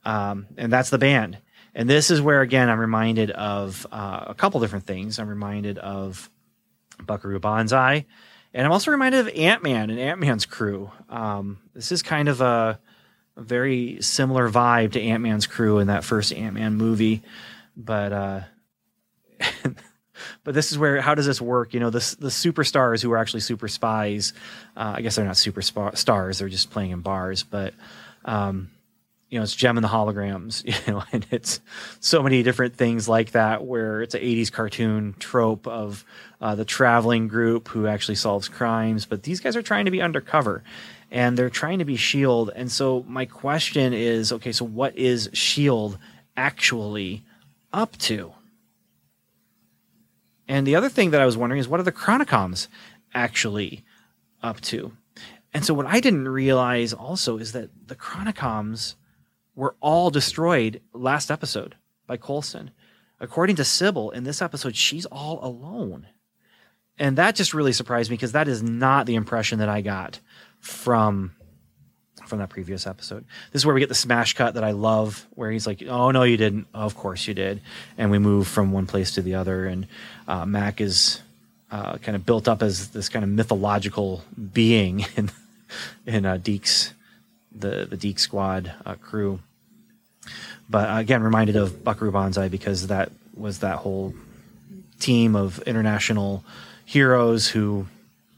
[0.05, 1.37] Um, and that's the band.
[1.73, 5.19] And this is where, again, I'm reminded of uh, a couple different things.
[5.19, 6.29] I'm reminded of
[7.05, 8.05] Buckaroo Banzai.
[8.53, 10.91] And I'm also reminded of Ant Man and Ant Man's crew.
[11.09, 12.79] Um, this is kind of a,
[13.35, 17.21] a very similar vibe to Ant Man's crew in that first Ant Man movie.
[17.75, 18.39] But uh,
[20.43, 21.73] but this is where how does this work?
[21.73, 24.33] You know, the the superstars who are actually super spies.
[24.75, 27.43] Uh, I guess they're not super spa- stars; they're just playing in bars.
[27.43, 27.73] But
[28.25, 28.71] um,
[29.29, 31.59] you know, it's Jem and the Holograms, you know, and it's
[31.99, 36.05] so many different things like that where it's an 80s cartoon trope of
[36.39, 40.01] uh, the traveling group who actually solves crimes, but these guys are trying to be
[40.01, 40.63] undercover
[41.11, 42.51] and they're trying to be S.H.I.E.L.D.
[42.55, 45.97] And so my question is okay, so what is S.H.I.E.L.D.
[46.35, 47.23] actually
[47.71, 48.33] up to?
[50.47, 52.67] And the other thing that I was wondering is what are the Chronicoms
[53.13, 53.83] actually
[54.41, 54.93] up to?
[55.53, 58.95] And so what I didn't realize also is that the Chronicoms
[59.57, 62.71] were all destroyed last episode by Coulson.
[63.19, 66.05] According to Sybil, in this episode, she's all alone.
[66.99, 70.19] And that just really surprised me because that is not the impression that I got
[70.61, 71.33] from
[72.27, 73.23] from that previous episode.
[73.51, 76.11] This is where we get the smash cut that I love, where he's like, "Oh
[76.11, 76.67] no, you didn't.
[76.73, 77.61] of course you did."
[77.97, 79.87] And we move from one place to the other, and
[80.27, 81.21] uh, Mac is
[81.71, 85.31] uh, kind of built up as this kind of mythological being in
[86.05, 86.93] in uh, Deke's
[87.51, 89.39] the the Deke Squad uh, crew.
[90.69, 94.13] But again, reminded of Buckaroo Banzai because that was that whole
[94.99, 96.43] team of international
[96.85, 97.87] heroes who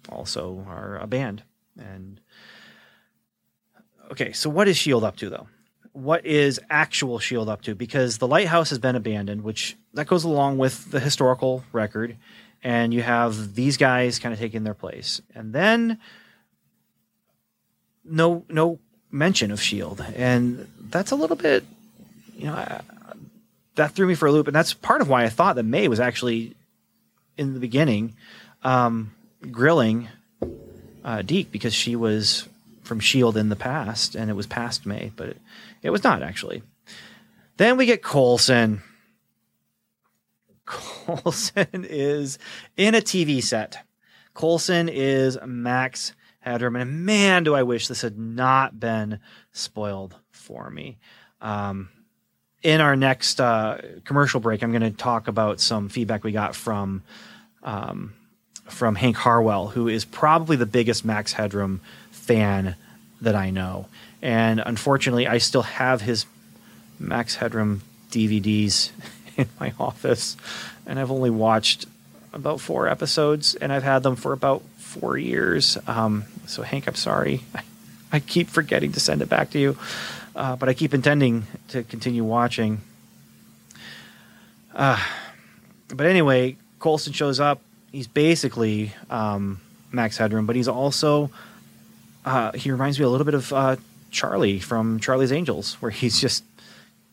[0.10, 1.44] also are a band.
[1.78, 2.20] And
[4.12, 5.48] okay, so what is Shield up to though?
[5.94, 7.76] What is actual Shield up to?
[7.76, 12.16] Because the lighthouse has been abandoned, which that goes along with the historical record,
[12.64, 16.00] and you have these guys kind of taking their place, and then
[18.04, 18.80] no no
[19.12, 21.64] mention of Shield, and that's a little bit,
[22.40, 22.82] you know, I,
[23.76, 25.88] that threw me for a loop, and that's part of why I thought that May
[25.88, 26.56] was actually
[27.38, 28.16] in the beginning
[28.64, 29.12] um,
[29.52, 30.08] grilling
[31.04, 32.48] uh, Deke because she was
[32.82, 35.42] from Shield in the past, and it was past May, but it,
[35.84, 36.64] it was not actually.
[37.58, 38.82] Then we get Coulson.
[40.66, 42.40] Coulson is
[42.78, 43.86] in a TV set.
[44.34, 49.20] Coulson is Max Headroom, and man, do I wish this had not been
[49.52, 50.98] spoiled for me.
[51.42, 51.90] Um,
[52.62, 56.56] in our next uh, commercial break, I'm going to talk about some feedback we got
[56.56, 57.04] from
[57.64, 58.14] um,
[58.66, 62.76] from Hank Harwell, who is probably the biggest Max Headroom fan
[63.22, 63.88] that I know.
[64.22, 66.26] And unfortunately, I still have his
[67.00, 68.92] Max Headroom DVDs
[69.38, 70.38] in my office,
[70.86, 71.86] and I've only watched
[72.34, 75.78] about four episodes, and I've had them for about four years.
[75.88, 77.42] Um, so, Hank, I'm sorry.
[77.56, 77.64] I,
[78.12, 79.78] I, keep forgetting to send it back to you,
[80.40, 82.80] uh, but I keep intending to continue watching.
[84.74, 84.98] Uh,
[85.90, 87.62] but anyway, Coulson shows up.
[87.92, 89.60] He's basically um,
[89.92, 91.30] Max Headroom, but he's also
[92.24, 93.76] uh, he reminds me a little bit of uh,
[94.12, 96.46] Charlie from Charlie's Angels, where he's just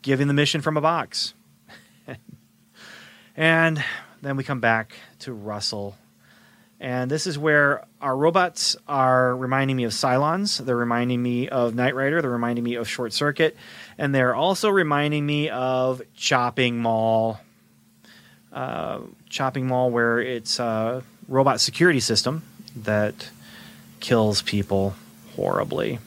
[0.03, 1.35] giving the mission from a box.
[3.37, 3.85] and
[4.23, 5.97] then we come back to Russell.
[6.79, 10.59] And this is where our robots are reminding me of Cylons.
[10.59, 12.21] They're reminding me of Knight Rider.
[12.21, 13.57] They're reminding me of Short Circuit.
[13.97, 17.41] And they're also reminding me of Chopping Mall.
[18.53, 22.43] Uh, Chopping Mall, where it's a robot security system
[22.77, 23.31] that
[24.01, 24.95] kills people
[25.35, 25.99] horribly.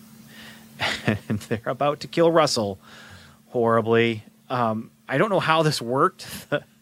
[1.06, 2.80] and they're about to kill Russell
[3.48, 4.24] horribly.
[4.50, 6.28] Um, I don't know how this worked.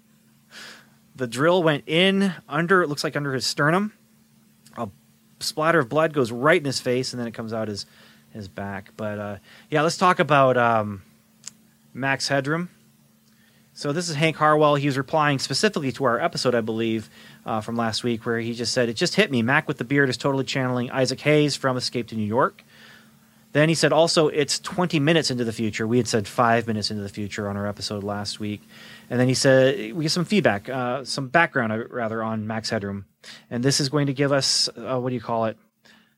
[1.18, 3.92] the drill went in under, it looks like under his sternum.
[4.78, 4.88] A
[5.40, 7.86] splatter of blood goes right in his face, and then it comes out his,
[8.32, 8.92] his back.
[8.96, 9.38] But uh,
[9.70, 11.02] yeah, let's talk about um,
[11.94, 12.70] Max Headroom.
[13.74, 14.76] So this is Hank Harwell.
[14.76, 17.10] He was replying specifically to our episode, I believe,
[17.46, 19.44] uh, from last week, where he just said, "It just hit me.
[19.44, 22.64] Mac with the beard is totally channeling Isaac Hayes from Escape to New York."
[23.54, 25.86] Then he said, "Also, it's 20 minutes into the future.
[25.86, 28.64] We had said five minutes into the future on our episode last week."
[29.10, 32.70] And then he said, "We get some feedback, uh, some background, uh, rather, on Max
[32.70, 33.06] Headroom,
[33.50, 35.58] and this is going to give us uh, what do you call it?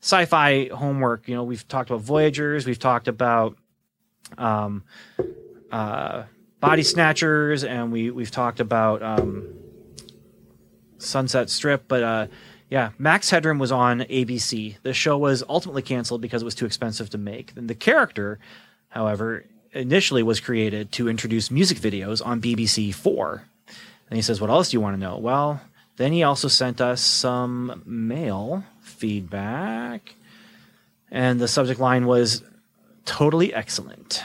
[0.01, 1.27] Sci-fi homework.
[1.27, 3.57] You know, we've talked about Voyagers, we've talked about."
[4.37, 4.83] Um,
[5.71, 6.23] uh,
[6.59, 9.47] Body Snatchers, and we we've talked about um,
[10.97, 12.27] Sunset Strip, but uh,
[12.69, 14.77] yeah, Max Headroom was on ABC.
[14.83, 17.53] The show was ultimately canceled because it was too expensive to make.
[17.55, 18.39] And the character,
[18.89, 23.43] however, initially was created to introduce music videos on BBC Four.
[24.09, 25.61] And he says, "What else do you want to know?" Well,
[25.97, 30.15] then he also sent us some mail feedback,
[31.11, 32.41] and the subject line was
[33.05, 34.23] totally excellent.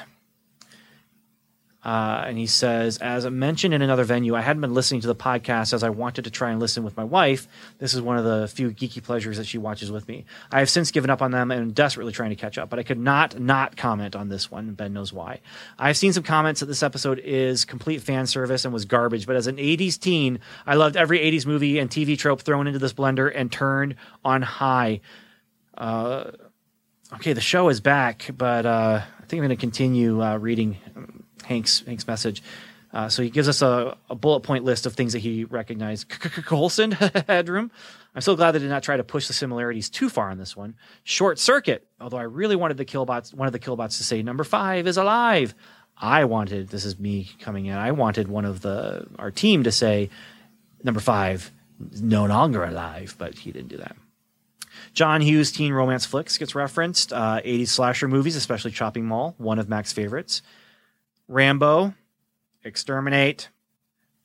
[1.85, 5.07] Uh, and he says, as I mentioned in another venue, I hadn't been listening to
[5.07, 7.47] the podcast as I wanted to try and listen with my wife.
[7.79, 10.25] This is one of the few geeky pleasures that she watches with me.
[10.51, 12.85] I have since given up on them and desperately trying to catch up, but I
[12.85, 14.73] could not not comment on this one.
[14.73, 15.41] Ben knows why.
[15.79, 19.37] I've seen some comments that this episode is complete fan service and was garbage, but
[19.37, 22.95] as an 80s teen, I loved every 80s movie and TV trope thrown into this
[22.95, 25.01] blender and turned on high.
[25.77, 26.31] Uh,
[27.15, 30.79] okay, the show is back, but uh, I think I'm going to continue uh, reading
[31.45, 32.43] Hank's Hank's message.
[32.93, 36.09] Uh, so he gives us a, a, bullet point list of things that he recognized.
[36.09, 36.93] Coulson
[37.27, 37.73] headroom.
[38.15, 40.57] I'm so glad they did not try to push the similarities too far on this
[40.57, 40.77] one.
[41.03, 41.89] Short circuit.
[42.01, 44.97] Although I really wanted the killbots, one of the killbots to say number five is
[44.97, 45.57] alive.
[45.97, 47.77] I wanted this is me coming in.
[47.77, 50.11] I wanted one of the our team to say
[50.85, 51.51] number five
[51.91, 53.97] is no longer alive, but he didn't do that.
[54.93, 57.13] John Hughes teen romance flicks gets referenced.
[57.13, 60.43] Uh, 80s slasher movies, especially Chopping Mall, one of Mac's favorites.
[61.29, 61.95] Rambo,
[62.65, 63.49] Exterminate.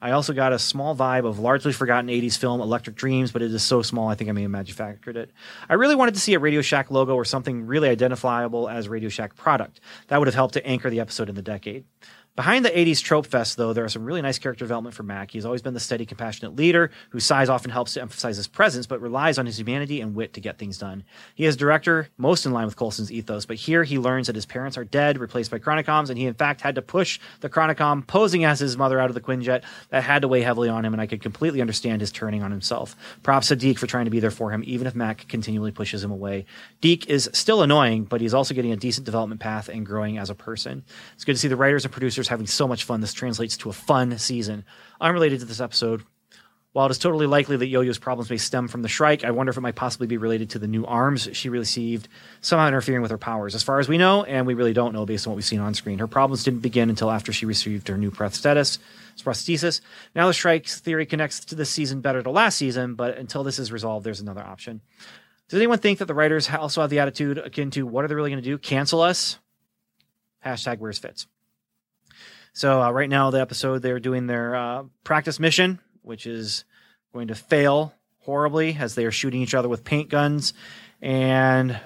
[0.02, 3.54] I also got a small vibe of largely forgotten 80s film Electric Dreams, but it
[3.54, 5.32] is so small I think I may have manufactured it.
[5.68, 9.10] I really wanted to see a Radio Shack logo or something really identifiable as Radio
[9.10, 9.82] Shack product.
[10.08, 11.84] That would have helped to anchor the episode in the decade.
[12.39, 15.30] Behind the 80s trope fest, though, there are some really nice character development for Mac.
[15.30, 18.88] He's always been the steady, compassionate leader whose size often helps to emphasize his presence,
[18.88, 21.04] but relies on his humanity and wit to get things done.
[21.36, 24.45] He is director, most in line with Coulson's ethos, but here he learns that his
[24.45, 28.08] parents are dead, replaced by Chronicoms, and he in fact had to push the Chronicom
[28.08, 29.65] posing as his mother out of the Quinjet.
[29.89, 32.52] That had to weigh heavily on him, and I could completely understand his turning on
[32.52, 32.95] himself.
[33.21, 36.06] Props to Deke for trying to be there for him, even if Mac continually pushes
[36.06, 36.45] him away.
[36.80, 40.30] Deke is still annoying, but he's also getting a decent development path and growing as
[40.30, 40.86] a person.
[41.15, 43.02] It's good to see the writers and producers having so much fun.
[43.02, 44.63] This translates to a fun season.
[45.02, 46.04] Unrelated to this episode,
[46.72, 49.50] while it is totally likely that Yo-Yo's problems may stem from the Shrike, I wonder
[49.50, 52.08] if it might possibly be related to the new arms she received,
[52.42, 53.56] somehow interfering with her powers.
[53.56, 55.60] As far as we know, and we really don't know based on what we've seen
[55.60, 58.78] on screen, her problems didn't begin until after she received her new prosthesis.
[59.18, 59.82] prosthesis.
[60.13, 63.58] Now the Shrike's theory connects to this season better to last season, but until this
[63.58, 64.82] is resolved, there's another option.
[65.48, 68.15] Does anyone think that the writers also have the attitude akin to what are they
[68.15, 68.60] really going to do?
[68.60, 69.39] Cancel us?
[70.46, 71.26] Hashtag where's Fitz.
[72.60, 76.65] So uh, right now, the episode they're doing their uh, practice mission, which is
[77.13, 80.54] going to fail horribly as they are shooting each other with paint guns,
[81.02, 81.80] and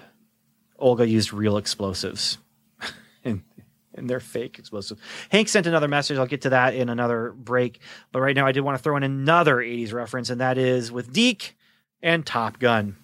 [0.80, 2.40] Olga used real explosives.
[3.24, 3.44] and,
[3.94, 5.00] and they're fake explosives.
[5.30, 6.18] Hank sent another message.
[6.18, 7.80] I'll get to that in another break.
[8.12, 10.92] But right now, I did want to throw in another 80s reference, and that is
[10.92, 11.56] with Deke
[12.02, 12.96] and Top Gun.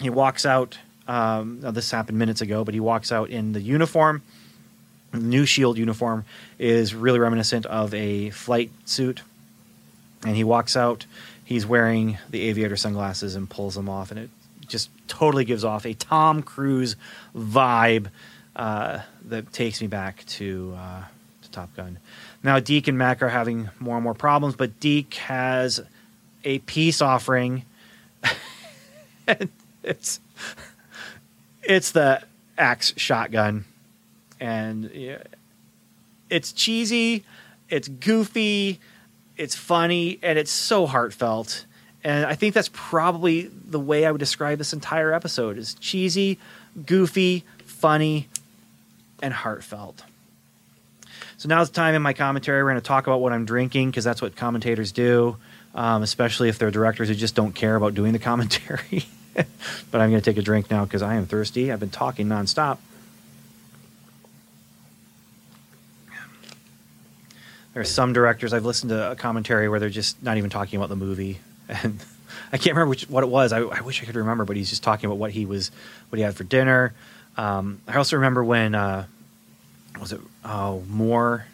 [0.00, 0.78] He walks out.
[1.08, 4.22] Um, this happened minutes ago, but he walks out in the uniform
[5.12, 6.24] new Shield uniform
[6.58, 9.22] is really reminiscent of a flight suit,
[10.24, 11.06] and he walks out.
[11.44, 14.30] He's wearing the aviator sunglasses and pulls them off, and it
[14.66, 16.96] just totally gives off a Tom Cruise
[17.36, 18.08] vibe
[18.56, 21.02] uh, that takes me back to, uh,
[21.42, 21.98] to Top Gun.
[22.42, 25.80] Now, Deke and Mac are having more and more problems, but Deke has
[26.44, 27.64] a peace offering.
[29.26, 29.50] and
[29.82, 30.20] it's
[31.62, 32.22] it's the
[32.58, 33.64] axe shotgun
[34.42, 34.90] and
[36.28, 37.24] it's cheesy,
[37.68, 38.80] it's goofy,
[39.36, 41.64] it's funny, and it's so heartfelt.
[42.02, 46.40] And I think that's probably the way I would describe this entire episode: is cheesy,
[46.84, 48.26] goofy, funny,
[49.22, 50.02] and heartfelt.
[51.36, 52.64] So now's the time in my commentary.
[52.64, 55.36] We're going to talk about what I'm drinking because that's what commentators do,
[55.72, 59.04] um, especially if they're directors who just don't care about doing the commentary.
[59.34, 61.70] but I'm going to take a drink now because I am thirsty.
[61.70, 62.78] I've been talking nonstop.
[67.74, 70.90] There's some directors I've listened to a commentary where they're just not even talking about
[70.90, 71.98] the movie, and
[72.52, 73.52] I can't remember which, what it was.
[73.52, 75.70] I, I, wish I could remember, but he's just talking about what he was,
[76.10, 76.92] what he had for dinner.
[77.36, 79.06] Um, I also remember when uh,
[79.98, 81.46] was it oh Moore,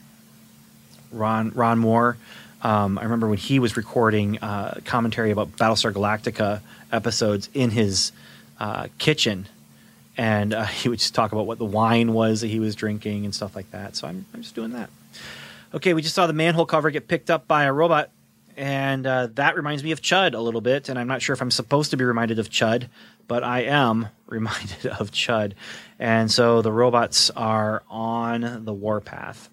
[1.13, 2.17] Ron Ron Moore.
[2.63, 8.11] Um, I remember when he was recording uh, commentary about Battlestar Galactica episodes in his
[8.59, 9.47] uh, kitchen,
[10.17, 13.25] and uh, he would just talk about what the wine was that he was drinking
[13.25, 13.95] and stuff like that.
[13.95, 14.91] So I'm, I'm just doing that.
[15.75, 18.11] Okay, we just saw the manhole cover get picked up by a robot,
[18.57, 20.89] and uh, that reminds me of Chud a little bit.
[20.89, 22.89] And I'm not sure if I'm supposed to be reminded of Chud,
[23.27, 25.53] but I am reminded of Chud.
[25.99, 29.51] And so the robots are on the warpath.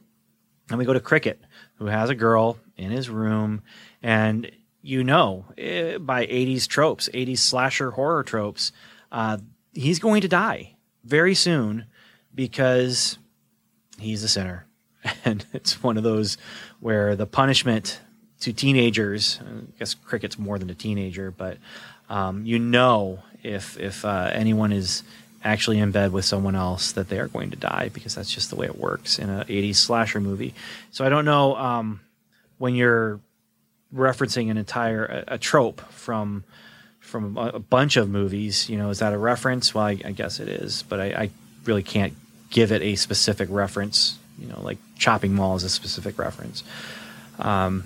[0.70, 1.42] And we go to Cricket,
[1.80, 3.62] who has a girl in his room,
[4.02, 4.50] and
[4.82, 8.72] you know, eh, by 80s tropes, 80s slasher horror tropes,
[9.12, 9.38] uh,
[9.74, 11.86] he's going to die very soon
[12.34, 13.18] because
[14.00, 14.66] he's a sinner
[15.26, 16.38] and it's one of those
[16.80, 18.00] where the punishment
[18.42, 21.58] to teenagers, I guess cricket's more than a teenager, but
[22.10, 25.04] um, you know if if uh, anyone is
[25.44, 28.50] actually in bed with someone else that they are going to die because that's just
[28.50, 30.56] the way it works in a 80s slasher movie.
[30.92, 32.00] So I don't know um,
[32.58, 33.20] when you're
[33.94, 36.44] referencing an entire a, a trope from
[37.00, 38.68] from a, a, bunch of movies.
[38.68, 39.76] You know, is that a reference?
[39.76, 41.30] Well, I, I guess it is, but I, I
[41.66, 42.14] really can't
[42.50, 46.64] give it a specific reference you know, like Chopping Mall is a specific reference.
[47.40, 47.86] Um,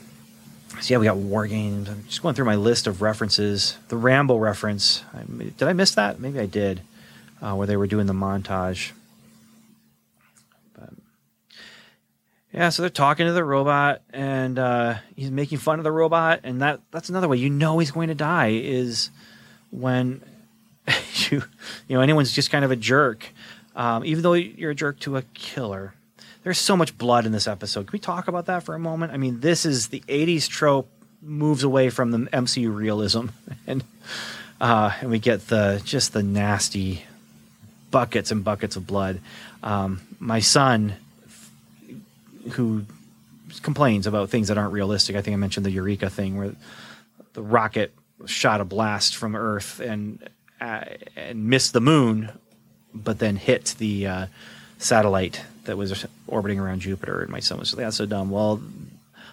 [0.81, 1.89] so yeah, we got war games.
[1.89, 3.77] I'm just going through my list of references.
[3.89, 5.03] The Rambo reference.
[5.13, 6.19] I, did I miss that?
[6.19, 6.81] Maybe I did,
[7.41, 8.91] uh, where they were doing the montage.
[10.73, 10.91] But
[12.53, 16.41] yeah, so they're talking to the robot, and uh, he's making fun of the robot,
[16.43, 19.09] and that that's another way you know he's going to die is
[19.71, 20.21] when
[21.13, 21.43] you
[21.87, 23.27] you know anyone's just kind of a jerk,
[23.75, 25.93] um, even though you're a jerk to a killer
[26.43, 27.87] there's so much blood in this episode.
[27.87, 29.11] Can we talk about that for a moment?
[29.11, 30.89] I mean, this is the 80s trope
[31.21, 33.27] moves away from the MCU realism
[33.67, 33.83] and
[34.61, 37.03] uh, and we get the just the nasty
[37.91, 39.21] buckets and buckets of blood.
[39.63, 40.95] Um, my son
[42.51, 42.85] who
[43.61, 45.15] complains about things that aren't realistic.
[45.15, 46.53] I think I mentioned the Eureka thing where
[47.33, 47.93] the rocket
[48.25, 50.27] shot a blast from Earth and
[50.59, 50.83] uh,
[51.15, 52.31] and missed the moon,
[52.93, 54.25] but then hit the uh,
[54.77, 57.21] satellite that was orbiting around Jupiter.
[57.21, 58.29] And my son was like, that's so dumb.
[58.29, 58.61] Well,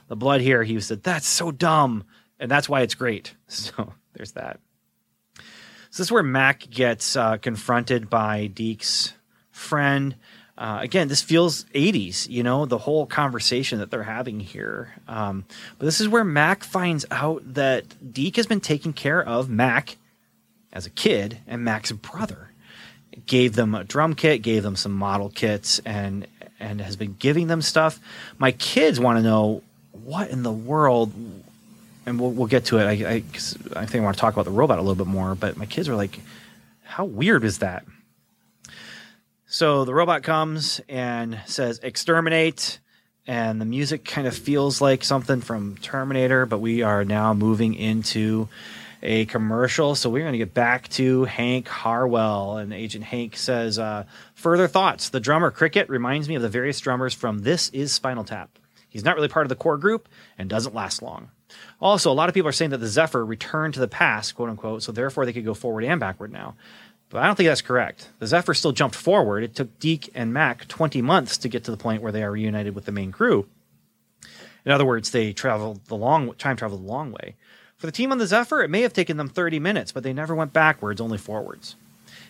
[0.09, 2.05] the blood here, he said, that's so dumb.
[2.39, 3.35] And that's why it's great.
[3.49, 4.61] So there's that.
[5.37, 5.43] So
[6.03, 9.15] this is where Mac gets uh, confronted by Deke's
[9.51, 10.15] friend.
[10.59, 14.95] Uh, again, this feels 80s, you know, the whole conversation that they're having here.
[15.07, 15.45] Um,
[15.79, 19.97] but this is where Mac finds out that Deke has been taking care of Mac
[20.73, 22.51] as a kid and Mac's brother.
[23.25, 26.27] Gave them a drum kit, gave them some model kits, and
[26.61, 27.99] and has been giving them stuff.
[28.39, 29.63] My kids want to know
[29.93, 31.13] what in the world,
[32.05, 32.85] and we'll, we'll get to it.
[32.85, 33.15] I, I,
[33.75, 35.67] I think I want to talk about the robot a little bit more, but my
[35.67, 36.21] kids are like,
[36.83, 37.85] how weird is that?
[39.47, 42.79] So the robot comes and says, exterminate.
[43.29, 47.75] And the music kind of feels like something from Terminator, but we are now moving
[47.75, 48.49] into
[49.07, 49.95] a commercial.
[49.95, 52.59] So we're going to get back to Hank Harwell.
[52.59, 54.05] And Agent Hank says, uh,
[54.35, 55.09] further thoughts.
[55.11, 58.59] The drummer Cricket reminds me of the various drummers from This Is Spinal Tap.
[58.89, 61.31] He's not really part of the core group and doesn't last long.
[61.81, 64.49] Also, a lot of people are saying that the Zephyr returned to the past, quote
[64.49, 66.57] unquote, so therefore they could go forward and backward now.
[67.09, 68.09] But I don't think that's correct.
[68.19, 69.45] The Zephyr still jumped forward.
[69.45, 72.33] It took Deke and Mac 20 months to get to the point where they are
[72.33, 73.47] reunited with the main crew.
[74.65, 77.37] In other words, they traveled the long time traveled the long way.
[77.79, 80.15] For the team on the Zephyr, it may have taken them 30 minutes, but they
[80.15, 81.77] never went backwards, only forwards.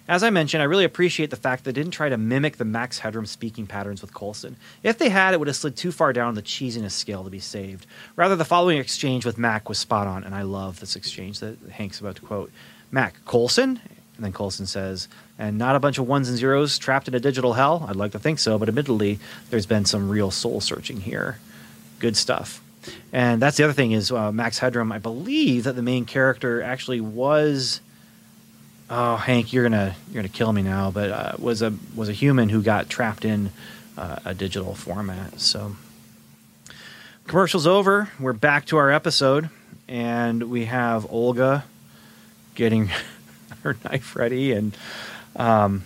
[0.08, 2.64] As I mentioned, I really appreciate the fact that they didn't try to mimic the
[2.64, 4.56] Max Headroom speaking patterns with Coulson.
[4.82, 7.40] If they had, it would have slid too far down the cheesiness scale to be
[7.40, 7.86] saved.
[8.14, 11.58] Rather, the following exchange with Mac was spot on, and I love this exchange that
[11.70, 12.50] Hank's about to quote.
[12.90, 13.80] Mac, Coulson?
[14.16, 17.20] And then Coulson says, and not a bunch of ones and zeros trapped in a
[17.20, 17.84] digital hell?
[17.88, 19.18] I'd like to think so, but admittedly,
[19.50, 21.38] there's been some real soul searching here.
[21.98, 22.62] Good stuff.
[23.12, 24.92] And that's the other thing is uh, Max Headroom.
[24.92, 27.80] I believe that the main character actually was.
[28.88, 30.90] Oh, Hank, you're gonna you're gonna kill me now.
[30.90, 33.50] But uh, was a was a human who got trapped in
[33.96, 35.40] uh, a digital format.
[35.40, 35.76] So
[37.26, 38.10] commercials over.
[38.20, 39.50] We're back to our episode,
[39.88, 41.64] and we have Olga
[42.54, 42.90] getting
[43.62, 44.76] her knife ready, and
[45.34, 45.84] um,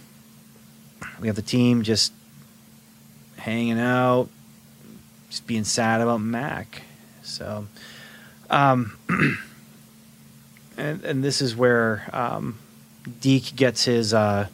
[1.21, 2.13] we have the team just
[3.37, 4.29] hanging out,
[5.31, 6.83] just being sad about Mac.
[7.41, 7.67] So,
[8.51, 8.99] um,
[10.77, 12.59] and and this is where um,
[13.23, 14.49] Deke gets his uh,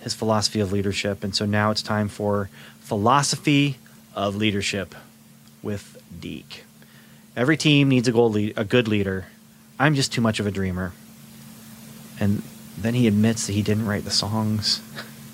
[0.00, 2.50] his philosophy of leadership, and so now it's time for
[2.80, 3.78] philosophy
[4.14, 4.94] of leadership
[5.62, 6.64] with Deke.
[7.34, 9.24] Every team needs a lead, a good leader.
[9.80, 10.92] I'm just too much of a dreamer.
[12.20, 12.42] And
[12.76, 14.82] then he admits that he didn't write the songs.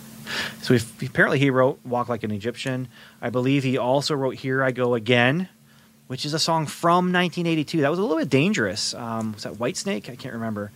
[0.62, 2.86] so apparently he wrote "Walk Like an Egyptian."
[3.20, 5.48] I believe he also wrote "Here I Go Again."
[6.11, 7.82] Which is a song from 1982.
[7.82, 8.94] That was a little bit dangerous.
[8.94, 10.11] Um, was that Whitesnake?
[10.11, 10.72] I can't remember.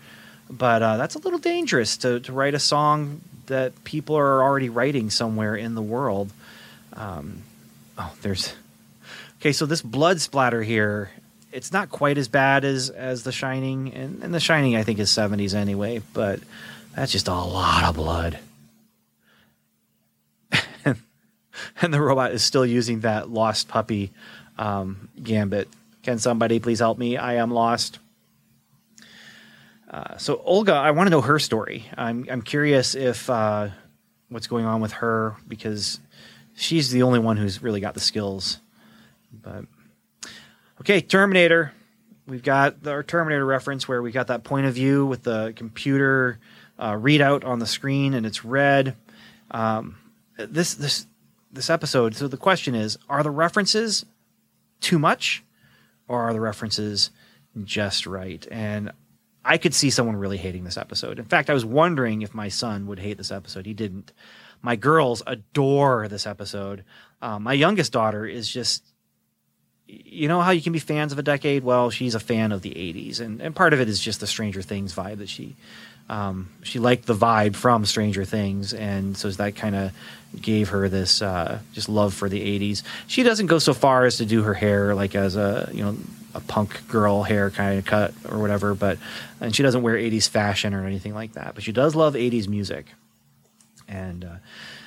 [0.48, 4.68] But uh, that's a little dangerous to, to write a song that people are already
[4.68, 6.30] writing somewhere in the world.
[6.92, 7.42] Um,
[7.98, 8.54] oh, there's.
[9.40, 11.10] Okay, so this blood splatter here,
[11.50, 13.92] it's not quite as bad as, as The Shining.
[13.92, 16.38] And, and The Shining, I think, is 70s anyway, but
[16.94, 18.38] that's just a lot of blood.
[20.84, 24.12] and the robot is still using that lost puppy
[24.58, 25.68] um, Gambit.
[26.02, 27.16] Can somebody please help me?
[27.16, 27.98] I am lost.
[29.90, 31.86] Uh, so Olga, I want to know her story.
[31.96, 33.68] I'm I'm curious if uh,
[34.28, 36.00] what's going on with her because
[36.54, 38.58] she's the only one who's really got the skills.
[39.32, 39.64] But
[40.80, 41.72] okay, Terminator.
[42.26, 46.38] We've got our Terminator reference where we got that point of view with the computer
[46.78, 48.96] uh, readout on the screen and it's red.
[49.50, 49.96] Um,
[50.36, 51.06] this this
[51.52, 52.16] this episode.
[52.16, 54.04] So the question is: Are the references
[54.84, 55.42] too much
[56.06, 57.10] or are the references
[57.64, 58.46] just right?
[58.50, 58.92] And
[59.44, 61.18] I could see someone really hating this episode.
[61.18, 63.66] In fact, I was wondering if my son would hate this episode.
[63.66, 64.12] He didn't.
[64.62, 66.84] My girls adore this episode.
[67.20, 68.84] Um, my youngest daughter is just,
[69.86, 71.64] you know how you can be fans of a decade?
[71.64, 73.20] Well, she's a fan of the 80s.
[73.20, 75.56] And, and part of it is just the Stranger Things vibe that she
[76.08, 79.92] um, she liked the vibe from Stranger Things, and so that kind of
[80.40, 82.82] gave her this uh, just love for the '80s.
[83.06, 85.96] She doesn't go so far as to do her hair like as a you know
[86.34, 88.98] a punk girl hair kind of cut or whatever, but
[89.40, 91.54] and she doesn't wear '80s fashion or anything like that.
[91.54, 92.86] But she does love '80s music,
[93.88, 94.36] and uh,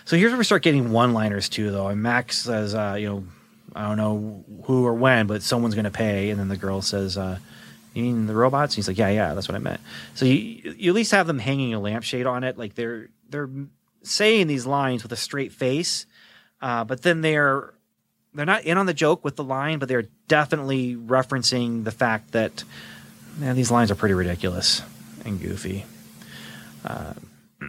[0.05, 1.87] so here's where we start getting one-liners too, though.
[1.87, 3.23] And Max says, uh, you know,
[3.75, 6.81] I don't know who or when, but someone's going to pay, and then the girl
[6.81, 7.39] says uh,
[7.99, 8.75] you mean the robots?
[8.75, 9.81] he's like, yeah, yeah, that's what I meant.
[10.15, 12.57] So you, you at least have them hanging a lampshade on it.
[12.57, 13.49] Like they're, they're
[14.03, 16.05] saying these lines with a straight face,
[16.61, 17.73] uh, but then they're,
[18.33, 22.31] they're not in on the joke with the line, but they're definitely referencing the fact
[22.31, 22.63] that
[23.37, 24.81] man, these lines are pretty ridiculous
[25.25, 25.85] and goofy.
[26.85, 27.13] Uh,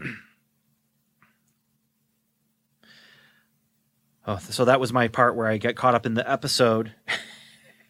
[4.29, 6.93] Oh, so that was my part where I get caught up in the episode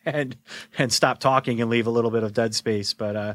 [0.09, 0.37] and
[0.79, 2.95] and stop talking and leave a little bit of dead space.
[2.95, 3.35] But uh,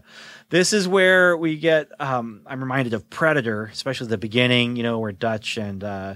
[0.50, 1.90] this is where we get.
[2.00, 4.76] Um, I'm reminded of Predator, especially the beginning.
[4.76, 6.16] You know, where Dutch and uh,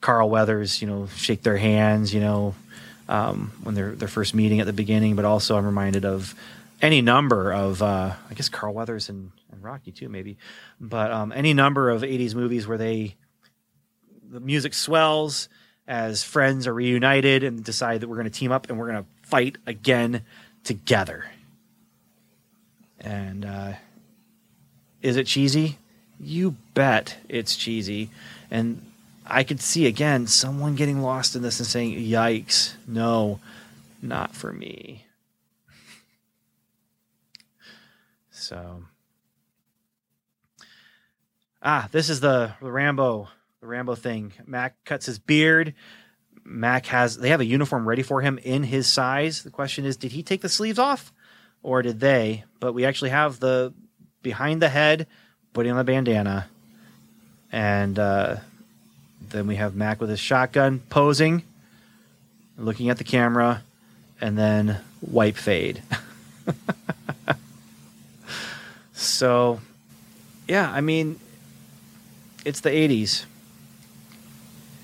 [0.00, 2.12] Carl Weathers, you know, shake their hands.
[2.12, 2.54] You know,
[3.08, 5.16] um, when they're their first meeting at the beginning.
[5.16, 6.34] But also, I'm reminded of
[6.82, 7.82] any number of.
[7.82, 10.38] Uh, I guess Carl Weathers and, and Rocky too, maybe.
[10.80, 13.16] But um, any number of '80s movies where they
[14.30, 15.48] the music swells
[15.86, 19.02] as friends are reunited and decide that we're going to team up and we're going
[19.02, 20.22] to fight again
[20.64, 21.26] together.
[23.00, 23.72] And uh,
[25.02, 25.78] is it cheesy?
[26.18, 28.10] You bet it's cheesy.
[28.50, 28.82] And
[29.26, 32.74] I could see again someone getting lost in this and saying, "Yikes!
[32.86, 33.40] No,
[34.02, 35.04] not for me."
[38.30, 38.84] So,
[41.60, 43.28] ah, this is the, the Rambo
[43.60, 44.32] the Rambo thing.
[44.46, 45.74] Mac cuts his beard.
[46.48, 49.42] Mac has they have a uniform ready for him in his size.
[49.42, 51.12] The question is, did he take the sleeves off,
[51.62, 52.44] or did they?
[52.58, 53.74] But we actually have the
[54.22, 55.06] behind the head,
[55.52, 56.48] putting on the bandana,
[57.52, 58.36] and uh,
[59.28, 61.42] then we have Mac with his shotgun posing,
[62.56, 63.62] looking at the camera,
[64.20, 65.82] and then wipe fade.
[68.94, 69.60] so,
[70.48, 71.20] yeah, I mean,
[72.46, 73.26] it's the '80s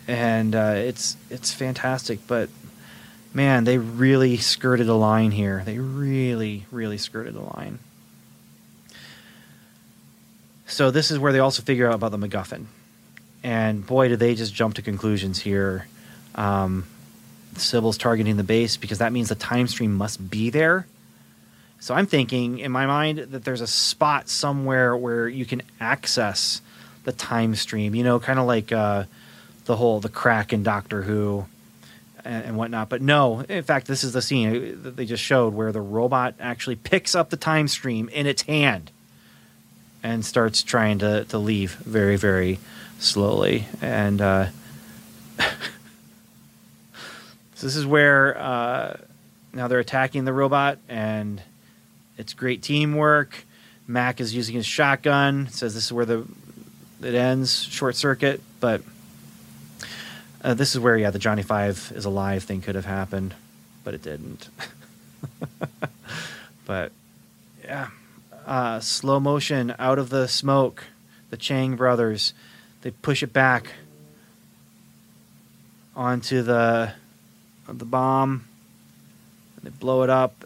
[0.07, 2.27] and uh, it's it's fantastic.
[2.27, 2.49] But
[3.33, 5.63] man, they really skirted a line here.
[5.65, 7.79] They really, really skirted a line.
[10.67, 12.67] So this is where they also figure out about the MacGuffin,
[13.43, 15.87] and boy, do they just jump to conclusions here.
[16.35, 16.87] Um,
[17.57, 20.87] Sybil's targeting the base because that means the time stream must be there.
[21.79, 26.61] So I'm thinking in my mind that there's a spot somewhere where you can access
[27.05, 27.95] the time stream.
[27.95, 28.71] You know, kind of like.
[28.73, 29.05] Uh,
[29.65, 31.47] the whole the crack in Doctor Who
[32.25, 32.89] and, and, whatnot.
[32.89, 36.35] But no, in fact, this is the scene that they just showed where the robot
[36.41, 38.91] actually picks up the time stream in its hand
[40.03, 42.59] and starts trying to to leave very very
[42.99, 43.67] slowly.
[43.81, 44.47] And uh,
[45.39, 45.47] so
[47.61, 48.97] this is where uh,
[49.53, 51.43] now they're attacking the robot, and
[52.19, 53.45] it's great teamwork.
[53.87, 55.49] Mac is using his shotgun.
[55.49, 56.27] Says this is where the
[57.03, 58.83] it ends, short circuit, but
[60.45, 63.35] uh, this is where, yeah, the Johnny Five is alive thing could have happened,
[63.83, 64.51] but it didn't.
[66.67, 66.93] but
[67.65, 67.89] yeah,
[68.47, 70.85] uh, slow motion out of the smoke.
[71.31, 72.35] The Chang brothers,
[72.83, 73.73] they push it back
[75.97, 76.93] onto the
[77.67, 78.45] the bomb.
[79.63, 80.45] They blow it up.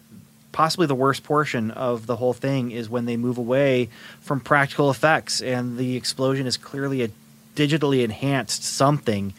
[0.53, 3.89] Possibly the worst portion of the whole thing is when they move away
[4.21, 7.11] from practical effects and the explosion is clearly a
[7.57, 9.35] digitally enhanced something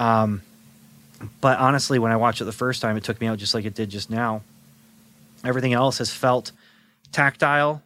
[0.00, 0.40] um,
[1.42, 3.66] but honestly, when I watched it the first time, it took me out just like
[3.66, 4.42] it did just now.
[5.44, 6.52] Everything else has felt
[7.12, 7.82] tactile,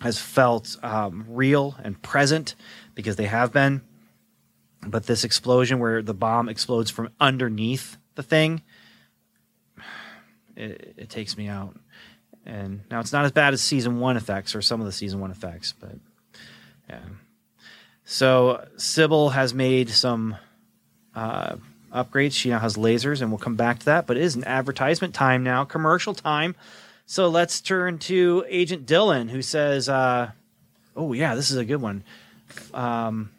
[0.00, 2.54] has felt um, real and present
[2.94, 3.80] because they have been.
[4.86, 8.62] But this explosion where the bomb explodes from underneath the thing,
[10.56, 11.76] it, it takes me out.
[12.44, 15.18] And now it's not as bad as season one effects or some of the season
[15.18, 15.96] one effects, but
[16.88, 17.00] yeah.
[18.04, 20.36] So Sybil has made some
[21.16, 21.56] uh,
[21.92, 22.34] upgrades.
[22.34, 24.06] She now has lasers, and we'll come back to that.
[24.06, 26.54] But it is an advertisement time now, commercial time.
[27.06, 30.30] So let's turn to Agent Dylan, who says, uh,
[30.94, 32.04] "Oh yeah, this is a good one."
[32.72, 33.30] Um,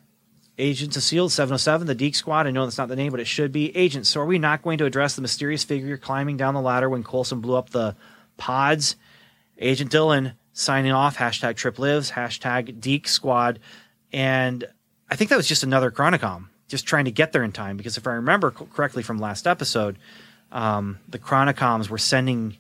[0.60, 2.48] Agents of SHIELD 707, the Deke Squad.
[2.48, 3.76] I know that's not the name, but it should be.
[3.78, 6.90] Agents, so are we not going to address the mysterious figure climbing down the ladder
[6.90, 7.96] when Coulson blew up the
[8.38, 8.96] pods?
[9.60, 11.18] Agent Dylan signing off.
[11.18, 12.12] Hashtag Trip Lives.
[12.12, 13.60] Hashtag Deke Squad.
[14.12, 14.66] And
[15.12, 17.78] I think that was just another Chronicom just trying to get there in time.
[17.78, 19.98] Because if I remember correctly from last episode,
[20.52, 22.58] um, the Chronicoms were sending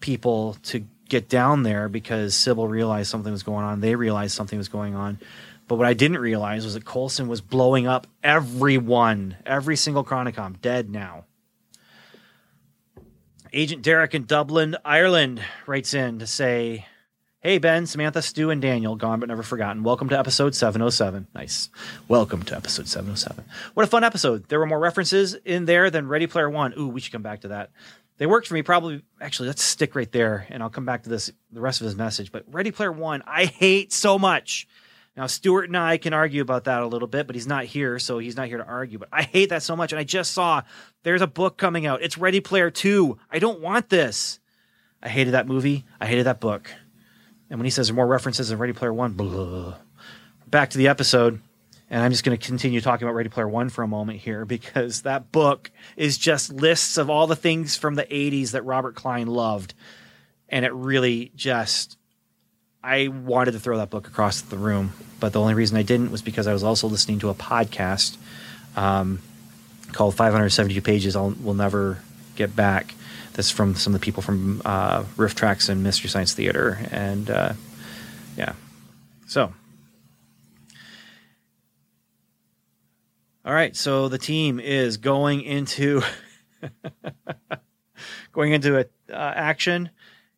[0.00, 3.80] people to get down there because Sybil realized something was going on.
[3.80, 5.18] They realized something was going on.
[5.66, 10.60] But what I didn't realize was that Coulson was blowing up everyone, every single Chronicom,
[10.60, 11.24] dead now.
[13.52, 16.86] Agent Derek in Dublin, Ireland, writes in to say,
[17.46, 19.82] Hey, Ben, Samantha, Stu, and Daniel, gone but never forgotten.
[19.82, 21.26] Welcome to episode 707.
[21.34, 21.68] Nice.
[22.08, 23.44] Welcome to episode 707.
[23.74, 24.48] What a fun episode.
[24.48, 26.72] There were more references in there than Ready Player One.
[26.78, 27.70] Ooh, we should come back to that.
[28.16, 29.02] They worked for me probably.
[29.20, 31.96] Actually, let's stick right there and I'll come back to this, the rest of his
[31.96, 32.32] message.
[32.32, 34.66] But Ready Player One, I hate so much.
[35.14, 37.98] Now, Stuart and I can argue about that a little bit, but he's not here,
[37.98, 38.98] so he's not here to argue.
[38.98, 39.92] But I hate that so much.
[39.92, 40.62] And I just saw
[41.02, 42.00] there's a book coming out.
[42.00, 43.18] It's Ready Player Two.
[43.30, 44.40] I don't want this.
[45.02, 45.84] I hated that movie.
[46.00, 46.70] I hated that book.
[47.54, 49.76] And when he says more references in Ready Player One, blah.
[50.48, 51.40] back to the episode.
[51.88, 54.44] and I'm just going to continue talking about Ready Player One for a moment here
[54.44, 58.96] because that book is just lists of all the things from the 80s that Robert
[58.96, 59.72] Klein loved.
[60.48, 61.96] And it really just,
[62.82, 64.92] I wanted to throw that book across the room.
[65.20, 68.16] But the only reason I didn't was because I was also listening to a podcast
[68.74, 69.20] um,
[69.92, 72.02] called 572 Pages I'll, Will Never
[72.34, 72.94] Get Back.
[73.34, 76.78] That's from some of the people from uh, RiffTrax and Mystery Science Theater.
[76.90, 77.52] And uh,
[78.36, 78.54] yeah.
[79.26, 79.52] So
[83.46, 86.00] All right, so the team is going into
[88.32, 89.90] going into a, uh, action,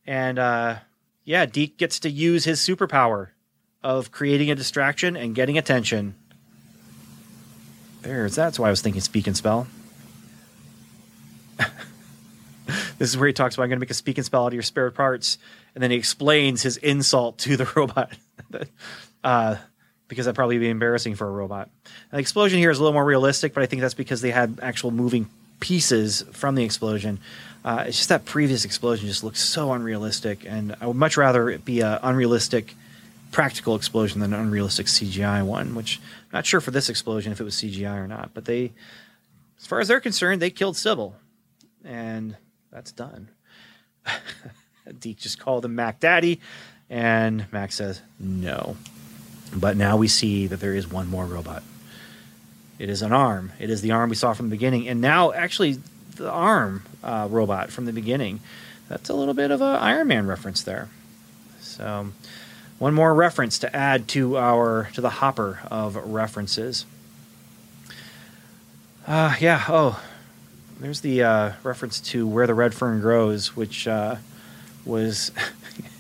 [0.05, 0.79] and uh,
[1.23, 3.29] yeah, Deke gets to use his superpower
[3.81, 6.17] of creating a distraction and getting attention.
[8.03, 9.69] There's that's why I was thinking speak and spell.
[12.99, 14.49] this is where he talks about I'm going to make a speak and spell out
[14.49, 15.39] of your spare parts,
[15.75, 18.13] and then he explains his insult to the robot.
[19.25, 19.57] uh,
[20.09, 21.69] because that'd probably be embarrassing for a robot.
[22.11, 24.61] The explosion here is a little more realistic, but I think that's because they had
[24.63, 25.29] actual moving
[25.61, 27.19] pieces from the explosion.
[27.65, 31.51] Uh, it's just that previous explosion just looks so unrealistic, and I would much rather
[31.51, 32.75] it be an unrealistic
[33.33, 35.75] practical explosion than an unrealistic CGI one.
[35.75, 38.73] Which I'm not sure for this explosion if it was CGI or not, but they,
[39.59, 41.17] as far as they're concerned, they killed Sybil,
[41.85, 42.37] and
[42.77, 43.31] that's done.
[45.01, 46.43] Deke just called him Mac Daddy,
[46.91, 48.77] and Mac says no.
[49.55, 51.63] But now we see that there is one more robot.
[52.79, 53.53] It is an arm.
[53.59, 55.79] It is the arm we saw from the beginning, and now actually
[56.17, 58.41] the arm uh, robot from the beginning.
[58.91, 60.91] That's a little bit of an Iron Man reference there.
[61.61, 62.09] So,
[62.79, 66.85] one more reference to add to our to the hopper of references.
[69.07, 69.65] Uh, yeah.
[69.67, 69.99] Oh,
[70.79, 74.17] there's the uh, reference to where the red fern grows, which uh,
[74.85, 75.33] was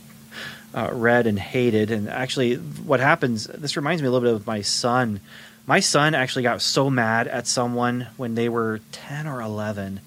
[0.74, 1.90] uh, read and hated.
[1.90, 5.20] And actually, what happens, this reminds me a little bit of my son.
[5.66, 10.00] My son actually got so mad at someone when they were 10 or 11.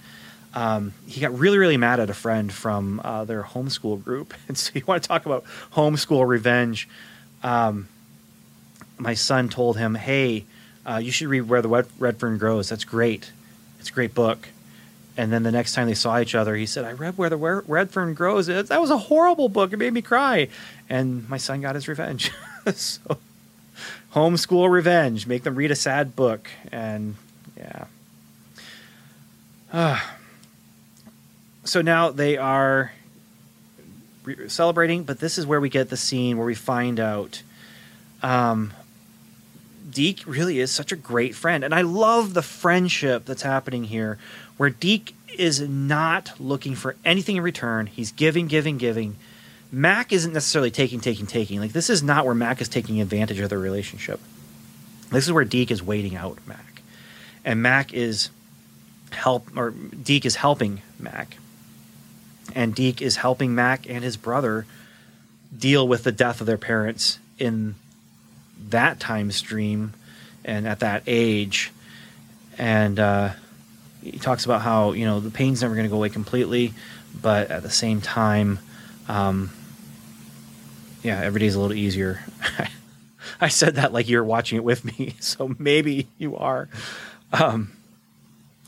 [0.53, 4.33] Um, he got really, really mad at a friend from uh, their homeschool group.
[4.47, 6.87] And so, you want to talk about homeschool revenge?
[7.43, 7.87] Um,
[8.97, 10.45] my son told him, Hey,
[10.85, 12.69] uh, you should read Where the Red, Red Fern Grows.
[12.69, 13.31] That's great.
[13.79, 14.49] It's a great book.
[15.19, 17.35] And then the next time they saw each other, he said, I read Where the
[17.35, 18.47] Red Fern Grows.
[18.47, 19.73] That was a horrible book.
[19.73, 20.47] It made me cry.
[20.87, 22.31] And my son got his revenge.
[22.73, 23.17] so,
[24.13, 25.27] homeschool revenge.
[25.27, 26.49] Make them read a sad book.
[26.71, 27.17] And
[27.57, 27.87] yeah.
[29.73, 29.99] Uh,
[31.65, 32.93] so now they are
[34.23, 37.43] re- celebrating, but this is where we get the scene where we find out
[38.23, 38.71] um,
[39.91, 41.65] Deke really is such a great friend.
[41.65, 44.17] And I love the friendship that's happening here
[44.59, 47.85] where Deke is not looking for anything in return.
[47.85, 49.15] He's giving, giving, giving.
[49.71, 51.61] Mac isn't necessarily taking, taking, taking.
[51.61, 54.19] Like this is not where Mac is taking advantage of the relationship.
[55.11, 56.81] This is where Deke is waiting out Mac,
[57.45, 58.31] and Mac is
[59.11, 61.37] help or Deke is helping Mac,
[62.53, 64.65] and Deke is helping Mac and his brother
[65.57, 67.75] deal with the death of their parents in
[68.67, 69.93] that time stream
[70.43, 71.71] and at that age,
[72.57, 72.99] and.
[72.99, 73.29] uh
[74.01, 76.73] he talks about how you know the pain's never going to go away completely,
[77.21, 78.59] but at the same time,
[79.07, 79.51] um,
[81.03, 82.21] yeah, every day's a little easier.
[83.41, 86.69] I said that like you're watching it with me, so maybe you are.
[87.31, 87.71] Um,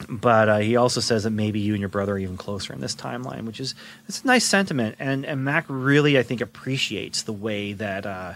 [0.10, 2.82] but uh, he also says that maybe you and your brother are even closer in
[2.82, 3.76] this timeline, which is
[4.08, 4.96] it's a nice sentiment.
[5.00, 8.34] And and Mac really, I think, appreciates the way that uh,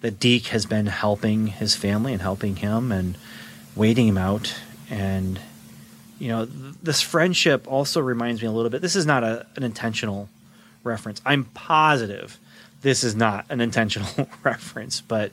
[0.00, 3.16] that Deke has been helping his family and helping him and
[3.74, 4.54] waiting him out
[4.88, 5.40] and
[6.18, 8.82] you know, th- this friendship also reminds me a little bit.
[8.82, 10.28] This is not a, an intentional
[10.84, 11.20] reference.
[11.24, 12.38] I'm positive
[12.82, 15.32] this is not an intentional reference, but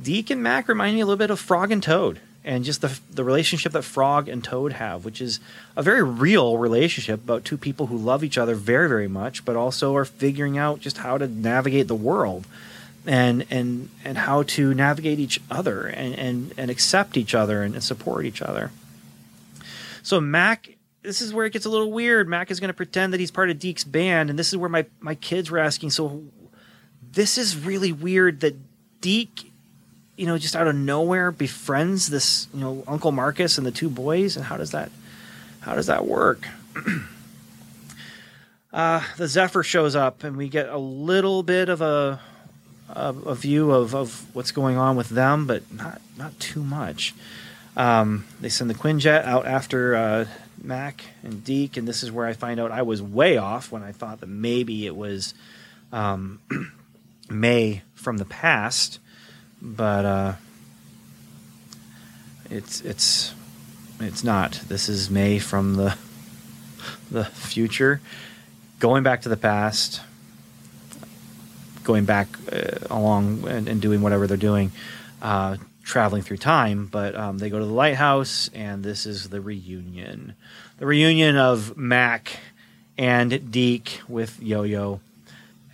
[0.00, 2.98] Deke and Mac remind me a little bit of Frog and Toad and just the,
[3.10, 5.38] the relationship that Frog and Toad have, which is
[5.76, 9.56] a very real relationship about two people who love each other very, very much, but
[9.56, 12.46] also are figuring out just how to navigate the world
[13.04, 17.74] and and and how to navigate each other and and, and accept each other and,
[17.74, 18.70] and support each other.
[20.02, 22.28] So Mac, this is where it gets a little weird.
[22.28, 24.68] Mac is going to pretend that he's part of Deke's band, and this is where
[24.68, 25.90] my my kids were asking.
[25.90, 26.24] So
[27.12, 28.56] this is really weird that
[29.00, 29.50] Deke,
[30.16, 33.88] you know, just out of nowhere befriends this, you know, Uncle Marcus and the two
[33.88, 34.90] boys, and how does that
[35.60, 36.48] how does that work?
[38.72, 42.20] uh, the Zephyr shows up, and we get a little bit of a
[42.88, 47.14] a, a view of, of what's going on with them, but not not too much.
[47.76, 50.26] Um, they send the Quinjet out after uh,
[50.62, 53.82] Mac and Deke, and this is where I find out I was way off when
[53.82, 55.34] I thought that maybe it was
[55.92, 56.40] um,
[57.30, 58.98] May from the past,
[59.60, 60.32] but uh,
[62.50, 63.34] it's it's
[64.00, 64.52] it's not.
[64.68, 65.96] This is May from the
[67.10, 68.00] the future,
[68.80, 70.00] going back to the past,
[71.84, 74.72] going back uh, along and, and, doing whatever they're doing,
[75.20, 76.86] uh, traveling through time.
[76.86, 80.34] But um, they go to the lighthouse, and this is the reunion,
[80.78, 82.38] the reunion of Mac
[82.98, 85.00] and Deke with Yo Yo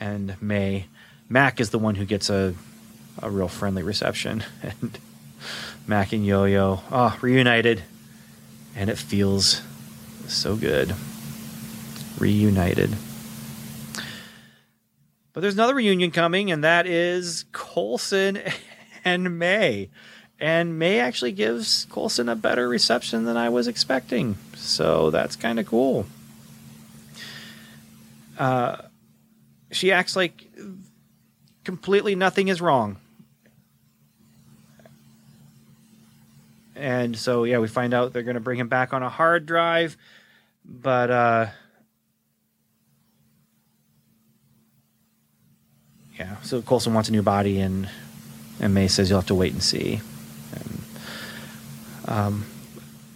[0.01, 0.87] and May.
[1.29, 2.55] Mac is the one who gets a
[3.21, 4.99] a real friendly reception, and
[5.87, 7.83] Mac and Yo Yo, oh, reunited,
[8.77, 9.63] and it feels
[10.27, 10.95] so good.
[12.19, 12.97] Reunited.
[15.33, 18.41] But there's another reunion coming, and that is Coulson
[19.05, 19.91] and May.
[20.41, 24.37] And May actually gives Coulson a better reception than I was expecting.
[24.55, 26.07] So that's kind of cool.
[28.39, 28.77] Uh,
[29.73, 30.47] she acts like
[31.65, 32.99] completely nothing is wrong.
[36.77, 39.47] And so, yeah, we find out they're going to bring him back on a hard
[39.47, 39.97] drive.
[40.65, 41.47] But, uh,
[46.17, 47.89] yeah, so Coulson wants a new body, and,
[48.61, 50.01] and May says you'll have to wait and see.
[50.53, 50.81] And,
[52.07, 52.47] um,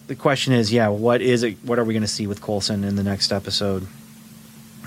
[0.07, 1.57] the question is, yeah, what is it?
[1.65, 3.87] What are we going to see with Coulson in the next episode?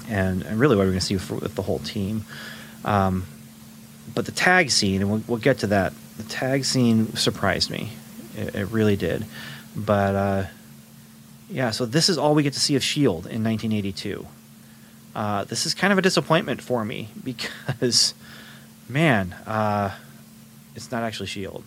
[0.08, 2.26] And, and really, what are we going to see with, with, the whole team?
[2.84, 3.26] Um,
[4.14, 5.94] but the tag scene, and we'll, we'll get to that.
[6.18, 7.94] The tag scene surprised me.
[8.38, 9.26] It, it really did.
[9.76, 10.44] But uh,
[11.50, 14.28] yeah, so this is all we get to see of Shield in 1982.
[15.16, 18.14] Uh, this is kind of a disappointment for me because,
[18.88, 19.96] man, uh,
[20.76, 21.64] it's not actually Shield.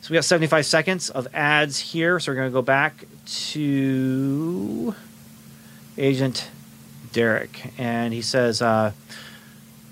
[0.00, 2.18] So we got 75 seconds of ads here.
[2.18, 4.94] So we're going to go back to
[5.98, 6.48] Agent
[7.12, 8.92] Derek, and he says, uh,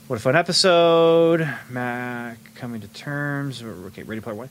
[0.06, 3.62] "What a fun episode!" Mac coming to terms.
[3.62, 4.50] Okay, Ready Player One.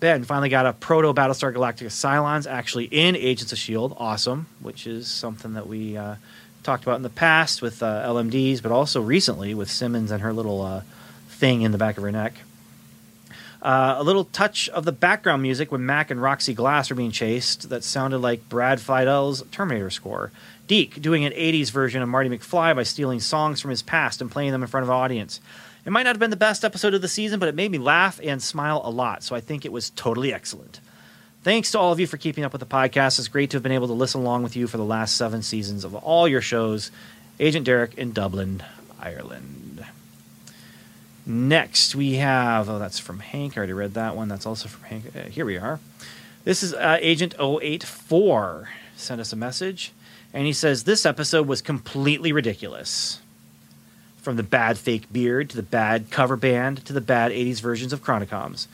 [0.00, 3.96] Ben finally got a proto Battlestar Galactica Cylons actually in Agents of S.H.I.E.L.D.
[3.98, 6.14] Awesome, which is something that we uh,
[6.62, 10.32] talked about in the past with uh, LMDs, but also recently with Simmons and her
[10.32, 10.82] little uh,
[11.28, 12.34] thing in the back of her neck.
[13.60, 17.10] Uh, a little touch of the background music when Mac and Roxy Glass are being
[17.10, 20.30] chased that sounded like Brad Fiedel's Terminator score.
[20.68, 24.30] Deke doing an 80s version of Marty McFly by stealing songs from his past and
[24.30, 25.40] playing them in front of an audience.
[25.84, 27.78] It might not have been the best episode of the season, but it made me
[27.78, 30.80] laugh and smile a lot, so I think it was totally excellent.
[31.42, 33.18] Thanks to all of you for keeping up with the podcast.
[33.18, 35.42] It's great to have been able to listen along with you for the last seven
[35.42, 36.90] seasons of all your shows.
[37.40, 38.62] Agent Derek in Dublin,
[39.00, 39.67] Ireland.
[41.28, 43.52] Next, we have, oh, that's from Hank.
[43.52, 44.28] I already read that one.
[44.28, 45.14] That's also from Hank.
[45.14, 45.78] Uh, here we are.
[46.44, 48.70] This is uh, Agent 084.
[48.96, 49.92] Sent us a message,
[50.32, 53.20] and he says, This episode was completely ridiculous.
[54.22, 57.92] From the bad fake beard to the bad cover band to the bad 80s versions
[57.92, 58.66] of Chronicoms.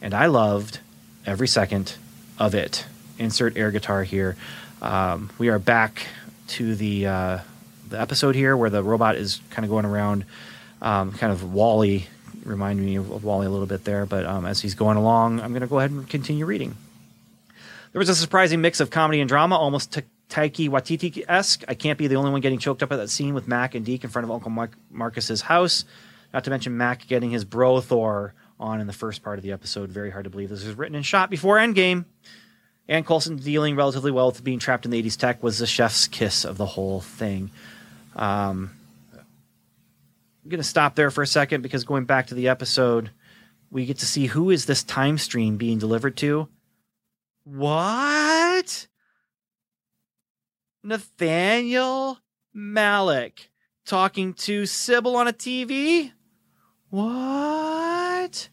[0.00, 0.78] And I loved
[1.26, 1.96] every second
[2.38, 2.86] of it.
[3.18, 4.36] Insert air guitar here.
[4.80, 6.06] Um, we are back
[6.48, 7.38] to the uh,
[7.88, 10.24] the episode here where the robot is kind of going around,
[10.86, 12.06] um, kind of WALL-E,
[12.44, 14.06] remind me of WALL-E a little bit there.
[14.06, 16.76] But um, as he's going along, I'm going to go ahead and continue reading.
[17.92, 21.64] There was a surprising mix of comedy and drama, almost Taika Waititi esque.
[21.66, 23.84] I can't be the only one getting choked up at that scene with Mac and
[23.84, 25.84] Deke in front of Uncle Mark- Marcus's house.
[26.32, 29.52] Not to mention Mac getting his bro Thor on in the first part of the
[29.52, 29.90] episode.
[29.90, 32.04] Very hard to believe this was written and shot before Endgame.
[32.86, 36.06] And Coulson dealing relatively well with being trapped in the 80s tech was the chef's
[36.06, 37.50] kiss of the whole thing.
[38.14, 38.70] Um,
[40.46, 43.10] I'm going to stop there for a second because going back to the episode,
[43.68, 46.46] we get to see who is this time stream being delivered to.
[47.42, 48.86] What?
[50.84, 52.18] Nathaniel
[52.56, 53.48] Malick
[53.86, 56.12] talking to Sybil on a TV?
[56.90, 58.48] What?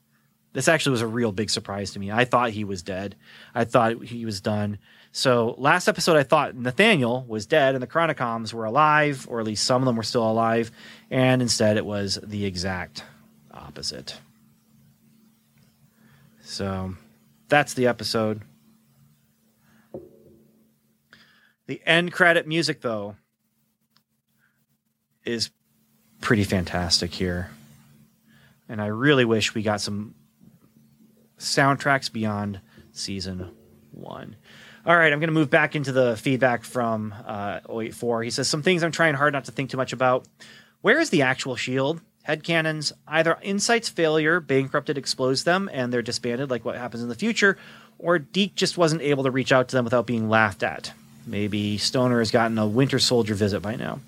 [0.53, 2.11] This actually was a real big surprise to me.
[2.11, 3.15] I thought he was dead.
[3.53, 4.79] I thought he was done.
[5.15, 9.45] So last episode, I thought Nathaniel was dead and the Chronicoms were alive, or at
[9.45, 10.71] least some of them were still alive,
[11.11, 13.03] and instead it was the exact
[13.51, 14.17] opposite.
[16.41, 16.95] So
[17.47, 18.41] that's the episode.
[21.67, 23.15] The end credit music, though,
[25.23, 25.51] is
[26.21, 27.51] pretty fantastic here.
[28.67, 30.15] And I really wish we got some
[31.37, 32.61] soundtracks beyond
[32.93, 33.51] season
[33.91, 34.37] one.
[34.85, 38.23] All right, I'm going to move back into the feedback from uh, 084.
[38.23, 40.27] He says, Some things I'm trying hard not to think too much about.
[40.81, 42.01] Where is the actual shield?
[42.27, 47.15] Headcanons, either Insight's failure bankrupted explodes them and they're disbanded, like what happens in the
[47.15, 47.57] future,
[47.97, 50.91] or Deke just wasn't able to reach out to them without being laughed at.
[51.25, 54.01] Maybe Stoner has gotten a Winter Soldier visit by now.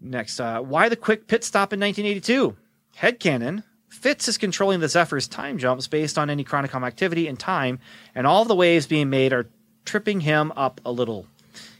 [0.00, 2.56] Next, uh, why the quick pit stop in 1982?
[2.98, 3.64] Headcanon,
[3.96, 7.78] Fitz is controlling the Zephyr's time jumps based on any Chronicom activity and time,
[8.14, 9.48] and all the waves being made are
[9.86, 11.26] tripping him up a little.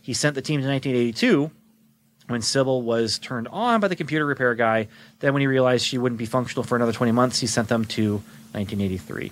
[0.01, 1.51] He sent the team to 1982
[2.29, 4.89] when Sybil was turned on by the computer repair guy.
[5.21, 7.85] Then, when he realized she wouldn't be functional for another 20 months, he sent them
[7.85, 8.15] to
[8.53, 9.31] 1983.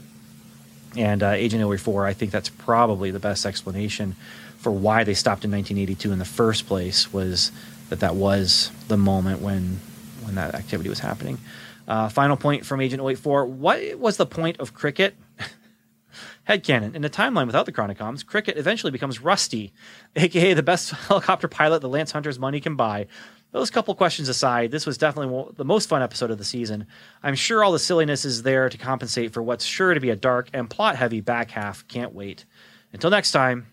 [0.97, 4.15] And uh, Agent 084, I think that's probably the best explanation
[4.59, 7.51] for why they stopped in 1982 in the first place was
[7.89, 9.81] that that was the moment when
[10.23, 11.39] when that activity was happening.
[11.87, 13.47] Uh, final point from Agent 084.
[13.47, 15.15] What was the point of Cricket?
[16.49, 16.95] Headcanon.
[16.95, 19.73] In the timeline without the Chronicoms, Cricket eventually becomes Rusty,
[20.17, 23.07] aka the best helicopter pilot the Lance Hunter's money can buy.
[23.53, 26.87] Those couple questions aside, this was definitely the most fun episode of the season.
[27.23, 30.17] I'm sure all the silliness is there to compensate for what's sure to be a
[30.17, 31.87] dark and plot heavy back half.
[31.87, 32.47] Can't wait.
[32.93, 33.69] Until next time,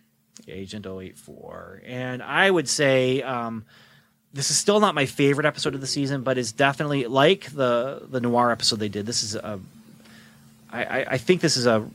[0.47, 1.81] Agent 084.
[1.85, 3.65] And I would say um,
[4.33, 8.01] this is still not my favorite episode of the season, but is definitely like the
[8.09, 9.05] the noir episode they did.
[9.05, 9.59] This is a
[10.71, 11.85] I, I think this is a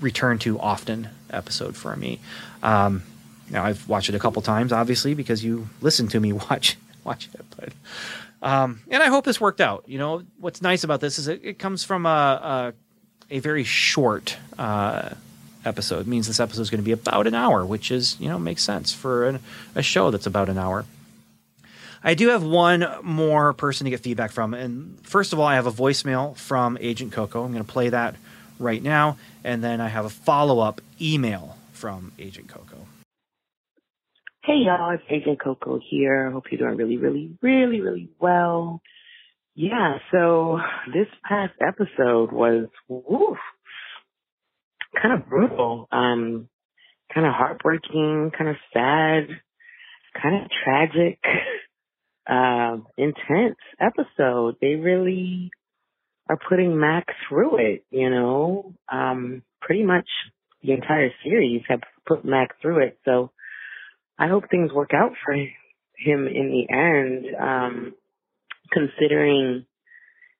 [0.00, 2.20] return to often episode for me.
[2.62, 3.02] Um,
[3.50, 7.28] now I've watched it a couple times, obviously, because you listen to me watch watch
[7.34, 7.44] it.
[7.56, 7.72] But
[8.42, 9.84] um, and I hope this worked out.
[9.86, 12.72] You know what's nice about this is it, it comes from a,
[13.30, 15.10] a, a very short uh,
[15.64, 16.00] episode.
[16.00, 18.38] It means this episode is going to be about an hour, which is you know
[18.38, 19.40] makes sense for an,
[19.74, 20.84] a show that's about an hour.
[22.06, 25.54] I do have one more person to get feedback from, and first of all, I
[25.54, 27.42] have a voicemail from Agent Coco.
[27.42, 28.14] I'm going to play that
[28.58, 32.76] right now, and then I have a follow up email from Agent Coco.
[34.44, 36.30] Hey y'all, it's Agent Coco here.
[36.30, 38.82] Hope you're doing really, really, really, really well.
[39.54, 40.58] Yeah, so
[40.92, 43.38] this past episode was woof,
[45.00, 46.50] kind of brutal, um,
[47.14, 49.28] kind of heartbreaking, kind of sad,
[50.20, 51.18] kind of tragic,
[52.28, 54.56] uh, intense episode.
[54.60, 55.50] They really
[56.28, 58.74] are putting Mac through it, you know.
[58.90, 60.06] Um, pretty much
[60.62, 63.30] the entire series have put Mac through it, so
[64.18, 67.26] I hope things work out for him in the end.
[67.40, 67.94] Um,
[68.72, 69.66] considering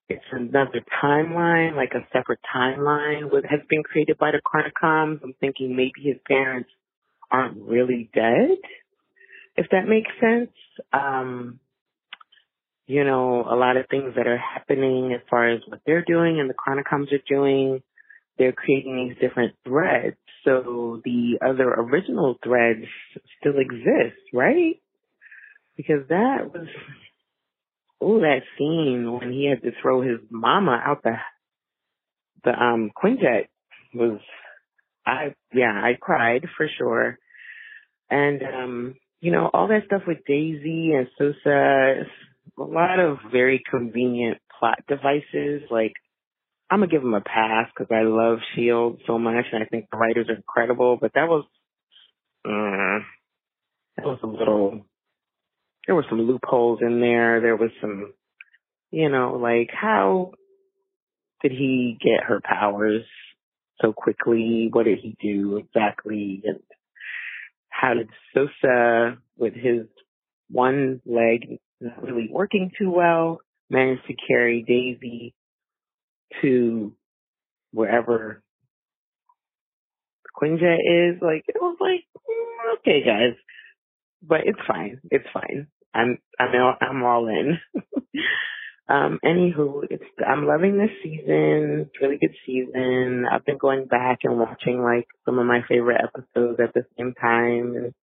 [0.09, 5.21] it's another timeline, like a separate timeline what has been created by the Chronicoms.
[5.23, 6.69] I'm thinking maybe his parents
[7.31, 8.59] aren't really dead,
[9.57, 10.51] if that makes sense.
[10.93, 11.59] Um,
[12.87, 16.41] you know, a lot of things that are happening as far as what they're doing
[16.41, 17.83] and the Chronicoms are doing,
[18.39, 22.85] they're creating these different threads so the other original threads
[23.41, 24.81] still exist, right?
[25.77, 26.69] Because that was,
[28.01, 31.17] oh, that scene when he had to throw his mama out the,
[32.45, 33.47] the, um, Quinjet
[33.95, 34.21] was,
[35.07, 37.19] I, yeah, I cried for sure.
[38.11, 42.05] And, um, you know, all that stuff with Daisy and Sousa,
[42.59, 45.93] a lot of very convenient plot devices, like
[46.71, 49.87] I'm gonna give them a pass because I love Shield so much, and I think
[49.91, 50.97] the writers are incredible.
[51.01, 51.45] But that was,
[52.45, 53.05] uh,
[53.97, 54.87] that was a little.
[55.87, 57.41] There were some loopholes in there.
[57.41, 58.15] There was some,
[58.91, 60.33] you know, like how
[61.43, 63.05] did he get her powers
[63.81, 64.71] so quickly?
[64.73, 66.43] What did he do exactly?
[66.45, 66.61] And
[67.69, 69.87] how did Sousa, with his
[70.51, 75.35] one leg not really working too well, managed to carry Daisy
[76.43, 76.93] to
[77.73, 78.43] wherever
[80.41, 81.23] Quinjet is.
[81.23, 83.37] Like it was like mm, okay, guys,
[84.23, 85.01] but it's fine.
[85.11, 85.69] It's fine.
[85.95, 87.59] I'm I'm all, I'm all in.
[88.89, 91.87] um, anywho, it's I'm loving this season.
[91.87, 93.25] It's really good season.
[93.31, 97.15] I've been going back and watching like some of my favorite episodes at the same
[97.21, 97.95] time and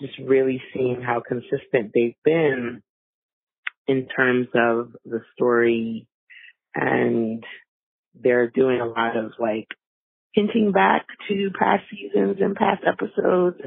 [0.00, 2.82] just really seeing how consistent they've been
[3.86, 6.06] in terms of the story
[6.74, 7.44] and
[8.14, 9.68] they're doing a lot of like
[10.32, 13.58] hinting back to past seasons and past episodes.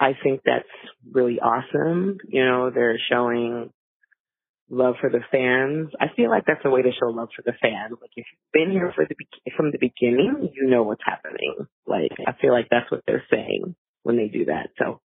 [0.00, 0.68] I think that's
[1.10, 2.18] really awesome.
[2.28, 3.70] You know, they're showing
[4.68, 5.90] love for the fans.
[6.00, 7.96] I feel like that's a way to show love for the fans.
[8.00, 9.14] Like if you've been here for the
[9.56, 11.54] from the beginning, you know what's happening.
[11.86, 14.70] Like I feel like that's what they're saying when they do that.
[14.78, 15.00] So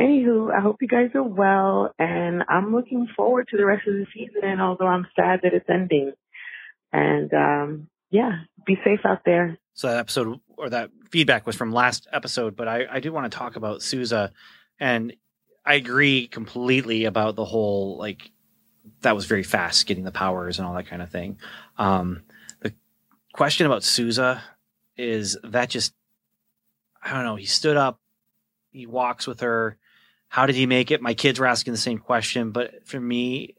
[0.00, 3.92] Anywho, I hope you guys are well, and I'm looking forward to the rest of
[3.92, 4.58] the season.
[4.58, 6.12] Although I'm sad that it's ending,
[6.90, 9.58] and um, yeah, be safe out there.
[9.74, 13.30] So that episode or that feedback was from last episode, but I, I do want
[13.30, 14.32] to talk about Sousa,
[14.78, 15.12] and
[15.66, 18.30] I agree completely about the whole like
[19.02, 21.38] that was very fast getting the powers and all that kind of thing.
[21.76, 22.22] Um,
[22.62, 22.72] the
[23.34, 24.42] question about Sousa
[24.96, 25.92] is that just
[27.02, 27.36] I don't know.
[27.36, 28.00] He stood up,
[28.70, 29.76] he walks with her,
[30.30, 31.02] how did he make it?
[31.02, 33.56] My kids were asking the same question, but for me,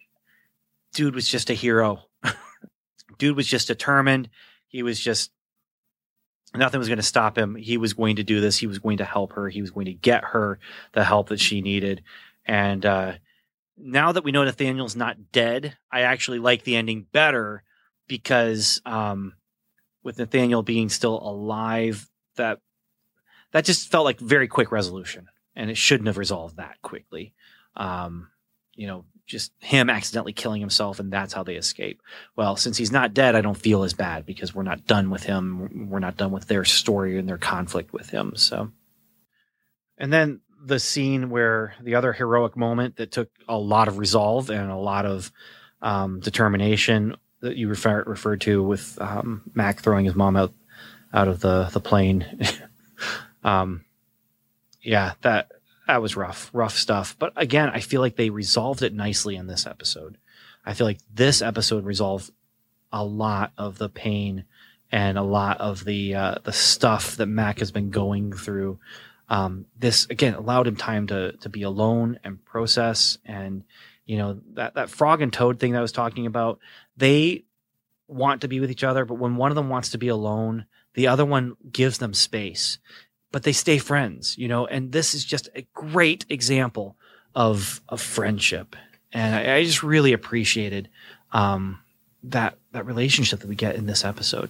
[0.93, 2.03] dude was just a hero.
[3.17, 4.30] dude was just determined.
[4.69, 5.32] He was just
[6.55, 7.55] nothing was going to stop him.
[7.55, 8.57] He was going to do this.
[8.57, 9.49] He was going to help her.
[9.49, 10.59] He was going to get her
[10.93, 12.03] the help that she needed.
[12.45, 13.13] And uh,
[13.78, 17.63] now that we know Nathaniel's not dead, I actually like the ending better
[18.07, 19.34] because um,
[20.03, 22.59] with Nathaniel being still alive, that
[23.51, 27.34] that just felt like very quick resolution, and it shouldn't have resolved that quickly.
[27.76, 28.30] Um,
[28.76, 32.02] you know, just him accidentally killing himself, and that's how they escape.
[32.36, 35.24] Well, since he's not dead, I don't feel as bad because we're not done with
[35.24, 35.89] him.
[35.89, 38.34] We're not done with their story and their conflict with him.
[38.36, 38.72] So,
[39.97, 44.49] and then the scene where the other heroic moment that took a lot of resolve
[44.49, 45.32] and a lot of
[45.82, 50.54] um, determination that you refer, referred to with um, Mac throwing his mom out
[51.14, 52.26] out of the the plane.
[53.43, 53.84] um,
[54.82, 55.51] yeah, that
[55.88, 57.15] that was rough, rough stuff.
[57.19, 60.17] But again, I feel like they resolved it nicely in this episode.
[60.65, 62.32] I feel like this episode resolved
[62.91, 64.45] a lot of the pain
[64.91, 68.79] and a lot of the uh, the stuff that Mac has been going through.
[69.29, 73.63] Um, this again allowed him time to to be alone and process and
[74.05, 76.59] you know that that frog and toad thing that I was talking about.
[76.97, 77.45] They
[78.07, 80.65] want to be with each other, but when one of them wants to be alone,
[80.95, 82.77] the other one gives them space
[83.32, 86.95] but they stay friends, you know, and this is just a great example
[87.36, 88.75] of of friendship.
[89.13, 90.89] And I, I just really appreciated
[91.32, 91.79] um,
[92.23, 94.49] that that relationship that we get in this episode.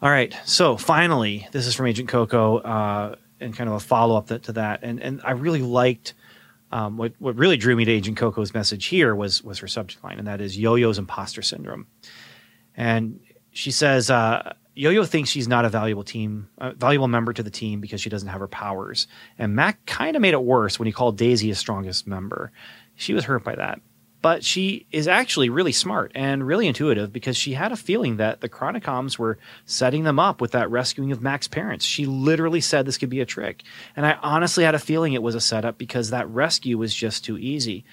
[0.00, 4.16] All right, so finally, this is from Agent Coco, uh, and kind of a follow
[4.16, 4.80] up to that.
[4.82, 6.14] And and I really liked
[6.70, 10.04] um, what what really drew me to Agent Coco's message here was was her subject
[10.04, 11.86] line, and that is Yo-Yo's imposter syndrome.
[12.76, 13.18] And
[13.50, 17.50] she says, uh, Yo-Yo thinks she's not a valuable team, a valuable member to the
[17.50, 19.08] team because she doesn't have her powers.
[19.36, 22.52] And Mac kind of made it worse when he called Daisy his strongest member.
[22.94, 23.80] She was hurt by that.
[24.22, 28.40] But she is actually really smart and really intuitive because she had a feeling that
[28.40, 31.84] the Chronicoms were setting them up with that rescuing of Mac's parents.
[31.84, 33.64] She literally said this could be a trick.
[33.96, 37.24] And I honestly had a feeling it was a setup because that rescue was just
[37.24, 37.84] too easy.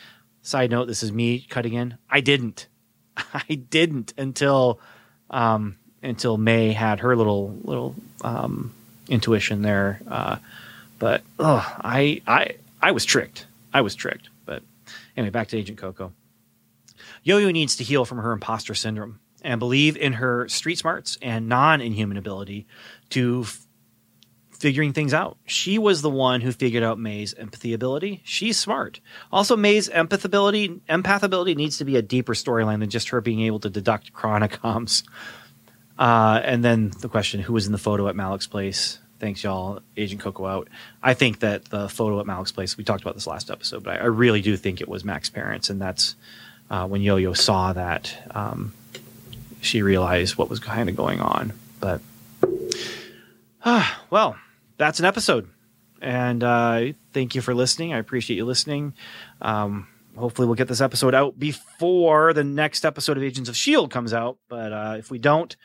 [0.44, 1.98] Side note, this is me cutting in.
[2.12, 2.68] I didn't.
[3.18, 4.80] I didn't until
[5.32, 8.74] um, until May had her little little um,
[9.08, 10.02] intuition there.
[10.08, 10.38] Uh,
[11.00, 13.46] but oh, I I I was tricked.
[13.74, 14.30] I was tricked.
[14.46, 14.64] But
[15.18, 16.14] anyway, back to Agent Coco.
[17.24, 21.50] Yo-Yo needs to heal from her imposter syndrome and believe in her street smarts and
[21.50, 22.68] non-inhuman ability
[23.10, 23.66] to f-
[24.52, 25.38] figuring things out.
[25.46, 28.22] She was the one who figured out May's empathy ability.
[28.24, 29.00] She's smart.
[29.32, 33.22] Also, May's empath ability, empath ability needs to be a deeper storyline than just her
[33.22, 35.04] being able to deduct Chronicoms
[35.98, 39.00] uh, and then the question: Who was in the photo at Malick's place?
[39.20, 39.80] Thanks, y'all.
[39.96, 40.68] Agent Coco out.
[41.02, 42.78] I think that the photo at Malick's place.
[42.78, 45.30] We talked about this last episode, but I, I really do think it was Mac's
[45.30, 46.16] parents, and that's
[46.70, 48.16] uh, when Yo-Yo saw that.
[48.32, 48.74] Um,
[49.62, 51.54] she realized what was kind of going on.
[51.80, 52.02] But
[53.64, 54.38] uh, well,
[54.78, 55.50] that's an episode,
[56.02, 57.94] and uh, thank you for listening.
[57.94, 58.94] I appreciate you listening.
[59.42, 63.92] Um, hopefully, we'll get this episode out before the next episode of Agents of Shield
[63.92, 64.38] comes out.
[64.50, 65.56] But uh, if we don't,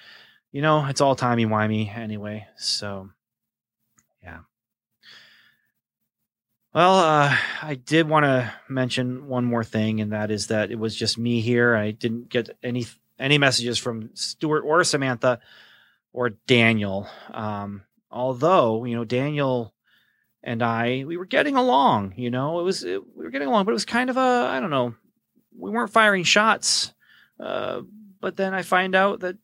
[0.52, 2.46] you know, it's all timey wimey anyway.
[2.56, 3.10] So,
[4.22, 4.40] yeah.
[6.74, 10.78] Well, uh, I did want to mention one more thing, and that is that it
[10.78, 11.74] was just me here.
[11.74, 12.86] I didn't get any
[13.18, 15.40] any messages from Stuart or Samantha
[16.12, 17.06] or Daniel.
[17.32, 19.74] Um, although, you know, Daniel
[20.42, 22.14] and I, we were getting along.
[22.16, 24.20] You know, it was it, we were getting along, but it was kind of a
[24.20, 24.94] I don't know.
[25.56, 26.92] We weren't firing shots.
[27.38, 27.82] Uh,
[28.20, 29.36] but then I find out that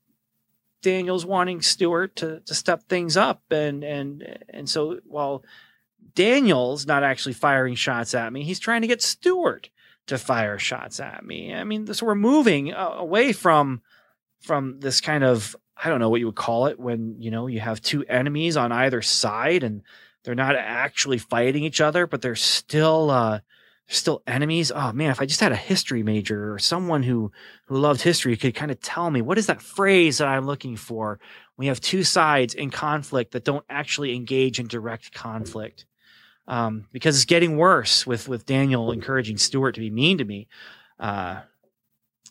[0.83, 5.45] Daniel's wanting Stuart to to step things up, and and and so while
[6.15, 9.71] Daniel's not actually firing shots at me, he's trying to get Stuart
[10.07, 11.53] to fire shots at me.
[11.53, 13.83] I mean, so we're moving uh, away from
[14.41, 17.47] from this kind of I don't know what you would call it when you know
[17.47, 19.83] you have two enemies on either side and
[20.25, 23.41] they're not actually fighting each other, but they're still uh,
[23.89, 24.73] still enemies.
[24.75, 27.31] Oh man, if I just had a history major or someone who
[27.67, 30.77] who loved history could kind of tell me what is that phrase that I'm looking
[30.77, 31.21] for.
[31.57, 35.87] We have two sides in conflict that don't actually engage in direct conflict.
[36.49, 40.49] Um, because it's getting worse with with Daniel encouraging Stuart to be mean to me.
[40.99, 41.41] Uh,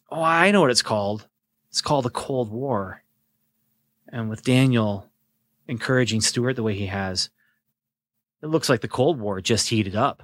[0.09, 1.27] oh, I know what it's called.
[1.69, 3.03] It's called the Cold War.
[4.07, 5.09] And with Daniel
[5.67, 7.29] encouraging Stuart the way he has,
[8.41, 10.23] it looks like the Cold War just heated up.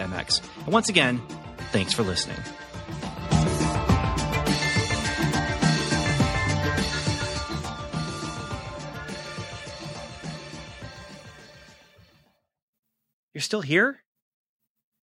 [0.65, 1.21] And once again,
[1.71, 2.37] thanks for listening.
[13.33, 14.03] You're still here?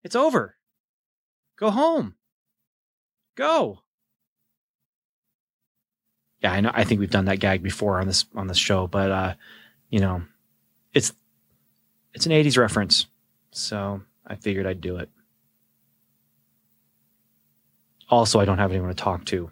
[0.03, 0.55] It's over.
[1.57, 2.15] Go home.
[3.35, 3.79] Go.
[6.41, 8.87] Yeah, I know I think we've done that gag before on this on this show,
[8.87, 9.33] but uh,
[9.89, 10.21] you know,
[10.93, 11.11] it's
[12.13, 13.07] it's an 80s reference.
[13.51, 15.09] So, I figured I'd do it.
[18.09, 19.51] Also, I don't have anyone to talk to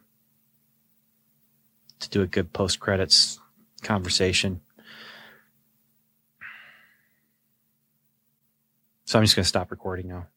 [2.00, 3.40] to do a good post credits
[3.82, 4.62] conversation.
[9.06, 10.28] So I'm just going to stop recording now.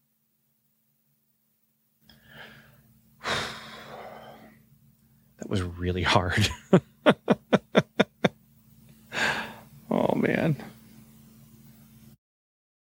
[5.38, 6.50] That was really hard.
[9.90, 10.62] oh, man.